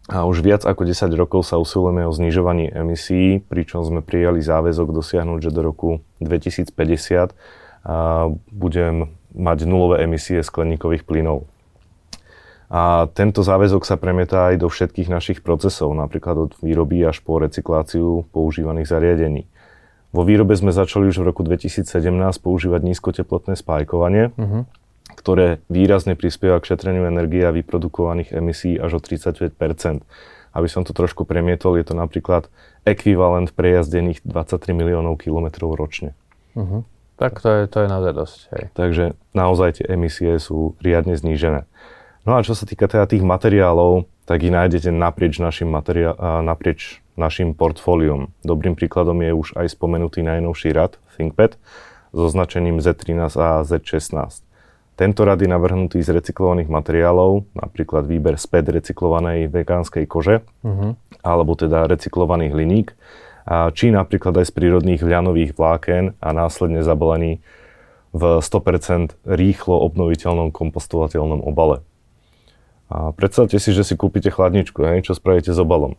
A 0.09 0.25
už 0.25 0.41
viac 0.41 0.65
ako 0.65 0.89
10 0.89 1.11
rokov 1.13 1.45
sa 1.45 1.61
usilujeme 1.61 2.01
o 2.07 2.11
znižovaní 2.15 2.71
emisí, 2.73 3.45
pričom 3.45 3.85
sme 3.85 4.01
prijali 4.01 4.41
záväzok 4.41 4.89
dosiahnuť, 4.89 5.39
že 5.43 5.51
do 5.53 5.61
roku 5.61 6.01
2050 6.23 7.35
budem 8.49 9.11
mať 9.35 9.57
nulové 9.69 10.07
emisie 10.07 10.41
skleníkových 10.41 11.05
plynov. 11.05 11.45
A 12.69 13.09
tento 13.17 13.41
záväzok 13.41 13.81
sa 13.81 13.97
premieta 13.97 14.53
aj 14.53 14.61
do 14.61 14.69
všetkých 14.69 15.09
našich 15.09 15.39
procesov, 15.41 15.89
napríklad 15.97 16.37
od 16.37 16.51
výroby 16.61 17.01
až 17.01 17.17
po 17.25 17.41
recykláciu 17.41 18.29
používaných 18.29 18.93
zariadení. 18.93 19.49
Vo 20.13 20.21
výrobe 20.21 20.53
sme 20.53 20.69
začali 20.69 21.09
už 21.09 21.21
v 21.21 21.33
roku 21.33 21.41
2017 21.41 21.89
používať 22.41 22.81
nízkoteplotné 22.85 23.57
spájkovanie, 23.57 24.33
uh-huh. 24.37 24.69
ktoré 25.17 25.65
výrazne 25.69 26.13
prispieva 26.13 26.61
k 26.61 26.73
šetreniu 26.73 27.09
energie 27.09 27.41
a 27.41 27.53
vyprodukovaných 27.53 28.33
emisí 28.37 28.77
až 28.77 28.97
o 28.97 29.01
35 29.01 29.53
Aby 30.53 30.67
som 30.69 30.85
to 30.85 30.93
trošku 30.93 31.25
premietol, 31.25 31.77
je 31.77 31.89
to 31.89 31.97
napríklad 31.97 32.49
ekvivalent 32.85 33.53
prejazdených 33.53 34.21
23 34.25 34.77
miliónov 34.77 35.17
kilometrov 35.21 35.73
ročne. 35.73 36.13
Uh-huh. 36.53 36.85
Tak 37.17 37.41
to 37.41 37.49
je, 37.49 37.61
to 37.65 37.77
je 37.85 37.87
naozaj 37.89 38.13
dosť. 38.13 38.37
Hej. 38.53 38.63
Takže 38.73 39.03
naozaj 39.33 39.81
tie 39.81 39.85
emisie 39.89 40.37
sú 40.37 40.77
riadne 40.81 41.13
znížené. 41.17 41.69
No 42.27 42.35
a 42.35 42.43
čo 42.43 42.53
sa 42.53 42.67
týka 42.67 42.91
teda 42.91 43.07
tých 43.07 43.23
materiálov, 43.23 44.07
tak 44.27 44.43
ich 44.45 44.53
nájdete 44.53 44.91
naprieč 44.93 45.39
našim, 45.41 45.71
materiál, 45.71 46.13
naprieč 46.45 47.01
našim 47.17 47.57
portfóliom. 47.57 48.29
Dobrým 48.45 48.77
príkladom 48.77 49.19
je 49.23 49.31
už 49.33 49.47
aj 49.57 49.73
spomenutý 49.73 50.21
najnovší 50.21 50.71
rad 50.75 51.01
ThinkPad 51.17 51.57
so 52.13 52.25
značením 52.29 52.79
Z13 52.79 53.33
a 53.39 53.49
Z16. 53.65 54.45
Tento 54.99 55.23
rad 55.23 55.39
je 55.39 55.47
navrhnutý 55.47 56.03
z 56.03 56.11
recyklovaných 56.11 56.67
materiálov, 56.67 57.47
napríklad 57.55 58.03
výber 58.03 58.35
späť 58.35 58.75
recyklovanej 58.75 59.47
vegánskej 59.47 60.03
kože, 60.03 60.43
uh-huh. 60.59 60.99
alebo 61.23 61.55
teda 61.55 61.87
recyklovaných 61.87 62.51
liník, 62.51 62.87
či 63.47 63.95
napríklad 63.95 64.43
aj 64.43 64.51
z 64.51 64.53
prírodných 64.53 64.99
ľanových 64.99 65.55
vláken 65.55 66.19
a 66.19 66.29
následne 66.35 66.83
zabalený 66.83 67.39
v 68.11 68.23
100% 68.43 69.15
rýchlo 69.23 69.75
obnoviteľnom 69.87 70.51
kompostovateľnom 70.51 71.47
obale. 71.47 71.79
A 72.89 73.13
predstavte 73.13 73.61
si, 73.61 73.69
že 73.69 73.85
si 73.85 73.93
kúpite 73.93 74.33
chladničku, 74.33 74.81
hej, 74.81 75.05
čo 75.05 75.13
spravíte 75.13 75.53
s 75.53 75.61
obalom. 75.61 75.93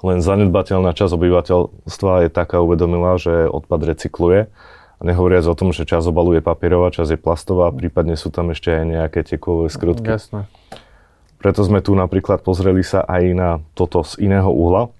Len 0.00 0.24
zanedbateľná 0.24 0.96
časť 0.96 1.12
obyvateľstva 1.12 2.24
je 2.24 2.30
taká 2.32 2.64
uvedomila, 2.64 3.20
že 3.20 3.44
odpad 3.52 3.84
recykluje. 3.84 4.48
A 5.00 5.00
nehovoriac 5.04 5.44
o 5.44 5.56
tom, 5.56 5.76
že 5.76 5.84
časť 5.84 6.08
obalu 6.08 6.40
je 6.40 6.42
papierová, 6.44 6.92
časť 6.92 7.16
je 7.16 7.20
plastová, 7.20 7.72
prípadne 7.72 8.16
sú 8.16 8.32
tam 8.32 8.52
ešte 8.52 8.72
aj 8.72 8.84
nejaké 8.84 9.20
tekové 9.24 9.68
skrutky. 9.68 10.08
Jasné. 10.08 10.48
Preto 11.40 11.64
sme 11.64 11.80
tu 11.80 11.96
napríklad 11.96 12.44
pozreli 12.44 12.84
sa 12.84 13.00
aj 13.04 13.22
na 13.32 13.50
toto 13.72 14.04
z 14.04 14.20
iného 14.20 14.48
uhla. 14.52 14.92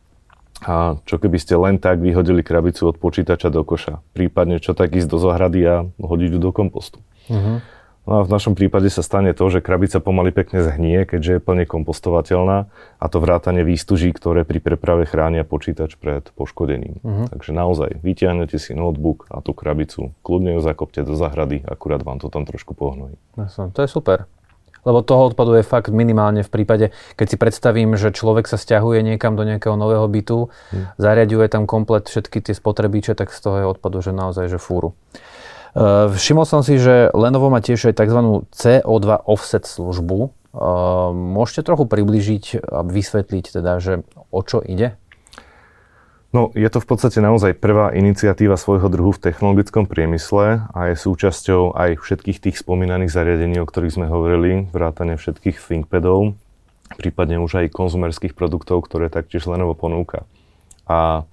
A 0.60 1.00
čo 1.08 1.16
keby 1.16 1.40
ste 1.40 1.56
len 1.56 1.80
tak 1.80 2.04
vyhodili 2.04 2.44
krabicu 2.44 2.92
od 2.92 3.00
počítača 3.00 3.48
do 3.48 3.64
koša? 3.64 4.04
Prípadne 4.12 4.60
čo 4.60 4.76
tak 4.76 4.92
ísť 4.92 5.08
do 5.08 5.16
zahrady 5.16 5.60
a 5.64 5.76
hodiť 5.96 6.36
ju 6.36 6.40
do 6.40 6.52
kompostu. 6.52 7.00
Uh-huh. 7.32 7.64
No 8.10 8.18
a 8.18 8.26
v 8.26 8.34
našom 8.34 8.58
prípade 8.58 8.90
sa 8.90 9.06
stane 9.06 9.30
to, 9.30 9.46
že 9.46 9.62
krabica 9.62 10.02
pomaly 10.02 10.34
pekne 10.34 10.66
zhnie, 10.66 11.06
keďže 11.06 11.38
je 11.38 11.40
plne 11.46 11.62
kompostovateľná 11.62 12.66
a 12.98 13.06
to 13.06 13.22
vrátane 13.22 13.62
výstuží, 13.62 14.10
ktoré 14.10 14.42
pri 14.42 14.58
preprave 14.58 15.06
chránia 15.06 15.46
počítač 15.46 15.94
pred 15.94 16.26
poškodením. 16.34 16.98
Uh-huh. 17.06 17.30
Takže 17.30 17.54
naozaj, 17.54 18.02
vytiahnete 18.02 18.58
si 18.58 18.74
notebook 18.74 19.30
a 19.30 19.38
tú 19.38 19.54
krabicu, 19.54 20.10
kľudne 20.26 20.58
ju 20.58 20.60
zakopte 20.60 21.06
do 21.06 21.14
zahrady, 21.14 21.62
akurát 21.62 22.02
vám 22.02 22.18
to 22.18 22.26
tam 22.34 22.42
trošku 22.42 22.74
pohnojí. 22.74 23.14
To 23.78 23.78
je 23.78 23.86
super. 23.86 24.26
Lebo 24.82 25.06
toho 25.06 25.30
odpadu 25.30 25.54
je 25.60 25.62
fakt 25.62 25.92
minimálne 25.92 26.42
v 26.42 26.50
prípade, 26.50 26.90
keď 27.14 27.26
si 27.30 27.36
predstavím, 27.38 27.94
že 27.94 28.10
človek 28.10 28.50
sa 28.50 28.58
stiahuje 28.58 29.06
niekam 29.06 29.38
do 29.38 29.46
nejakého 29.46 29.76
nového 29.76 30.08
bytu, 30.10 30.50
hmm. 30.50 30.98
zariaduje 30.98 31.46
tam 31.46 31.68
komplet 31.68 32.10
všetky 32.10 32.42
tie 32.42 32.58
spotrebiče, 32.58 33.14
tak 33.14 33.30
z 33.30 33.38
toho 33.38 33.56
je 33.60 33.66
odpadu, 33.70 34.02
že 34.02 34.10
naozaj, 34.10 34.50
že 34.50 34.58
fúru. 34.58 34.96
Uh, 35.70 36.10
všimol 36.10 36.46
som 36.46 36.66
si, 36.66 36.82
že 36.82 37.14
Lenovo 37.14 37.46
má 37.46 37.62
tiež 37.62 37.90
aj 37.90 38.02
tzv. 38.02 38.20
CO2 38.50 39.06
offset 39.26 39.62
službu. 39.62 40.34
Uh, 40.50 41.14
môžete 41.14 41.62
trochu 41.62 41.86
približiť 41.86 42.44
a 42.66 42.82
vysvetliť 42.82 43.44
teda, 43.54 43.78
že 43.78 44.02
o 44.34 44.40
čo 44.42 44.58
ide? 44.58 44.98
No, 46.30 46.54
je 46.54 46.66
to 46.70 46.78
v 46.78 46.86
podstate 46.86 47.18
naozaj 47.18 47.58
prvá 47.58 47.90
iniciatíva 47.90 48.54
svojho 48.54 48.86
druhu 48.86 49.10
v 49.10 49.18
technologickom 49.18 49.90
priemysle 49.90 50.62
a 50.70 50.80
je 50.90 50.94
súčasťou 50.94 51.74
aj 51.74 51.98
všetkých 51.98 52.38
tých 52.38 52.56
spomínaných 52.62 53.10
zariadení, 53.10 53.58
o 53.58 53.66
ktorých 53.66 53.98
sme 53.98 54.06
hovorili, 54.06 54.70
vrátane 54.70 55.18
všetkých 55.18 55.58
ThinkPadov, 55.58 56.38
prípadne 56.94 57.42
už 57.42 57.66
aj 57.66 57.74
konzumerských 57.74 58.38
produktov, 58.38 58.86
ktoré 58.86 59.10
taktiež 59.10 59.42
Lenovo 59.50 59.74
ponúka. 59.74 60.22
A 60.86 61.26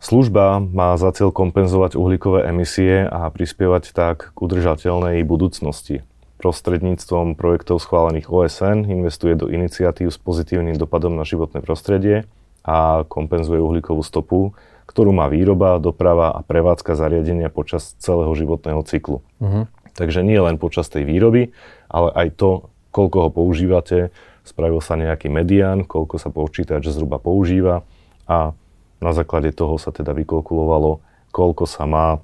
Služba 0.00 0.64
má 0.64 0.96
za 0.96 1.12
cieľ 1.12 1.28
kompenzovať 1.28 1.92
uhlíkové 1.92 2.48
emisie 2.48 3.04
a 3.04 3.28
prispievať 3.28 3.92
tak 3.92 4.32
k 4.32 4.36
udržateľnej 4.40 5.20
budúcnosti. 5.28 6.00
Prostredníctvom 6.40 7.36
projektov 7.36 7.84
schválených 7.84 8.32
OSN 8.32 8.88
investuje 8.88 9.36
do 9.36 9.52
iniciatív 9.52 10.08
s 10.08 10.16
pozitívnym 10.16 10.80
dopadom 10.80 11.20
na 11.20 11.28
životné 11.28 11.60
prostredie 11.60 12.24
a 12.64 13.04
kompenzuje 13.12 13.60
uhlíkovú 13.60 14.00
stopu, 14.00 14.56
ktorú 14.88 15.12
má 15.12 15.28
výroba, 15.28 15.76
doprava 15.76 16.32
a 16.32 16.40
prevádzka 16.40 16.96
zariadenia 16.96 17.52
počas 17.52 17.92
celého 18.00 18.32
životného 18.32 18.80
cyklu. 18.88 19.20
Uh-huh. 19.36 19.68
Takže 19.92 20.24
nie 20.24 20.40
len 20.40 20.56
počas 20.56 20.88
tej 20.88 21.04
výroby, 21.04 21.52
ale 21.92 22.08
aj 22.16 22.40
to, 22.40 22.72
koľko 22.88 23.28
ho 23.28 23.30
používate, 23.30 24.08
spravil 24.48 24.80
sa 24.80 24.96
nejaký 24.96 25.28
medián, 25.28 25.84
koľko 25.84 26.16
sa 26.16 26.32
počítač 26.32 26.88
zhruba 26.88 27.20
používa 27.20 27.84
a 28.24 28.56
na 29.00 29.16
základe 29.16 29.50
toho 29.56 29.80
sa 29.80 29.90
teda 29.90 30.12
vykalkulovalo, 30.12 31.00
koľko 31.32 31.64
sa 31.64 31.88
má 31.88 32.20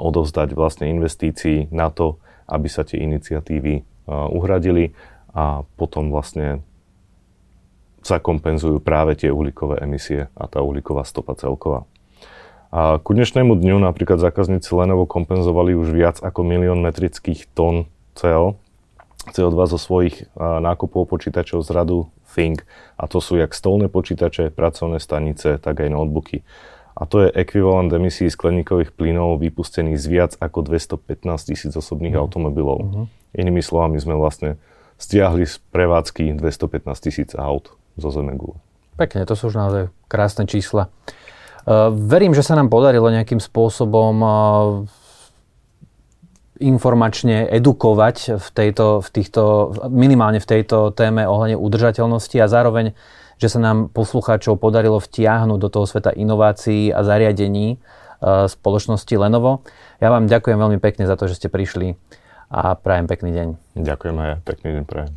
odovzdať 0.00 0.56
vlastne 0.56 0.88
investícií 0.88 1.68
na 1.68 1.92
to, 1.92 2.16
aby 2.48 2.66
sa 2.70 2.82
tie 2.82 3.02
iniciatívy 3.02 3.84
uhradili 4.08 4.96
a 5.36 5.66
potom 5.76 6.08
vlastne 6.08 6.64
sa 8.06 8.22
kompenzujú 8.22 8.78
práve 8.78 9.18
tie 9.18 9.34
uhlíkové 9.34 9.82
emisie 9.82 10.30
a 10.38 10.46
tá 10.46 10.62
uhlíková 10.62 11.02
stopa 11.02 11.34
celková. 11.34 11.82
A 12.70 13.02
ku 13.02 13.18
dnešnému 13.18 13.58
dňu 13.58 13.82
napríklad 13.82 14.22
zákazníci 14.22 14.70
Lenovo 14.74 15.10
kompenzovali 15.10 15.74
už 15.74 15.90
viac 15.90 16.16
ako 16.22 16.46
milión 16.46 16.78
metrických 16.86 17.50
tón 17.50 17.90
CO, 18.14 18.54
CO2 19.34 19.58
zo 19.66 19.78
svojich 19.82 20.30
nákupov 20.38 21.10
počítačov 21.10 21.66
z 21.66 21.70
radu 21.74 22.06
Think. 22.36 22.68
A 23.00 23.08
to 23.08 23.24
sú 23.24 23.40
jak 23.40 23.56
stolné 23.56 23.88
počítače, 23.88 24.52
pracovné 24.52 25.00
stanice, 25.00 25.56
tak 25.56 25.80
aj 25.80 25.88
notebooky. 25.88 26.44
A 26.96 27.04
to 27.04 27.24
je 27.24 27.32
ekvivalent 27.32 27.92
emisí 27.92 28.28
skleníkových 28.28 28.92
plynov 28.92 29.40
vypustených 29.40 30.00
z 30.00 30.06
viac 30.08 30.32
ako 30.40 30.64
215 30.64 31.24
tisíc 31.48 31.72
osobných 31.72 32.16
mm. 32.16 32.20
automobilov. 32.20 32.78
Mm-hmm. 32.84 33.06
Inými 33.36 33.60
slovami 33.60 34.00
sme 34.00 34.16
vlastne 34.16 34.56
stiahli 34.96 35.44
z 35.44 35.60
prevádzky 35.72 36.40
215 36.40 37.04
tisíc 37.04 37.30
aut 37.36 37.72
zo 38.00 38.08
Zemegule. 38.08 38.56
Pekne, 38.96 39.28
to 39.28 39.36
sú 39.36 39.52
už 39.52 39.60
naozaj 39.60 39.92
krásne 40.08 40.48
čísla. 40.48 40.88
Uh, 41.68 41.92
verím, 41.92 42.32
že 42.32 42.40
sa 42.40 42.56
nám 42.56 42.72
podarilo 42.72 43.12
nejakým 43.12 43.44
spôsobom 43.44 44.14
uh, 44.24 44.28
informačne 46.58 47.48
edukovať 47.50 48.40
v, 48.40 48.48
tejto, 48.52 49.00
v 49.04 49.08
týchto, 49.12 49.42
minimálne 49.92 50.40
v 50.40 50.48
tejto 50.48 50.92
téme 50.92 51.24
ohľadne 51.28 51.56
udržateľnosti 51.60 52.36
a 52.40 52.46
zároveň, 52.48 52.96
že 53.36 53.52
sa 53.52 53.60
nám 53.60 53.92
poslucháčov 53.92 54.56
podarilo 54.56 54.96
vtiahnuť 54.96 55.58
do 55.60 55.68
toho 55.68 55.84
sveta 55.84 56.12
inovácií 56.16 56.88
a 56.92 57.04
zariadení 57.04 57.76
uh, 57.76 58.48
spoločnosti 58.48 59.12
Lenovo. 59.16 59.60
Ja 60.00 60.08
vám 60.08 60.28
ďakujem 60.28 60.56
veľmi 60.56 60.78
pekne 60.80 61.04
za 61.04 61.16
to, 61.20 61.28
že 61.28 61.36
ste 61.36 61.48
prišli 61.52 61.96
a 62.48 62.74
prajem 62.78 63.06
pekný 63.10 63.30
deň. 63.36 63.48
Ďakujem 63.76 64.16
aj 64.16 64.28
ja, 64.28 64.36
pekný 64.40 64.68
deň 64.80 64.84
prajem. 64.88 65.12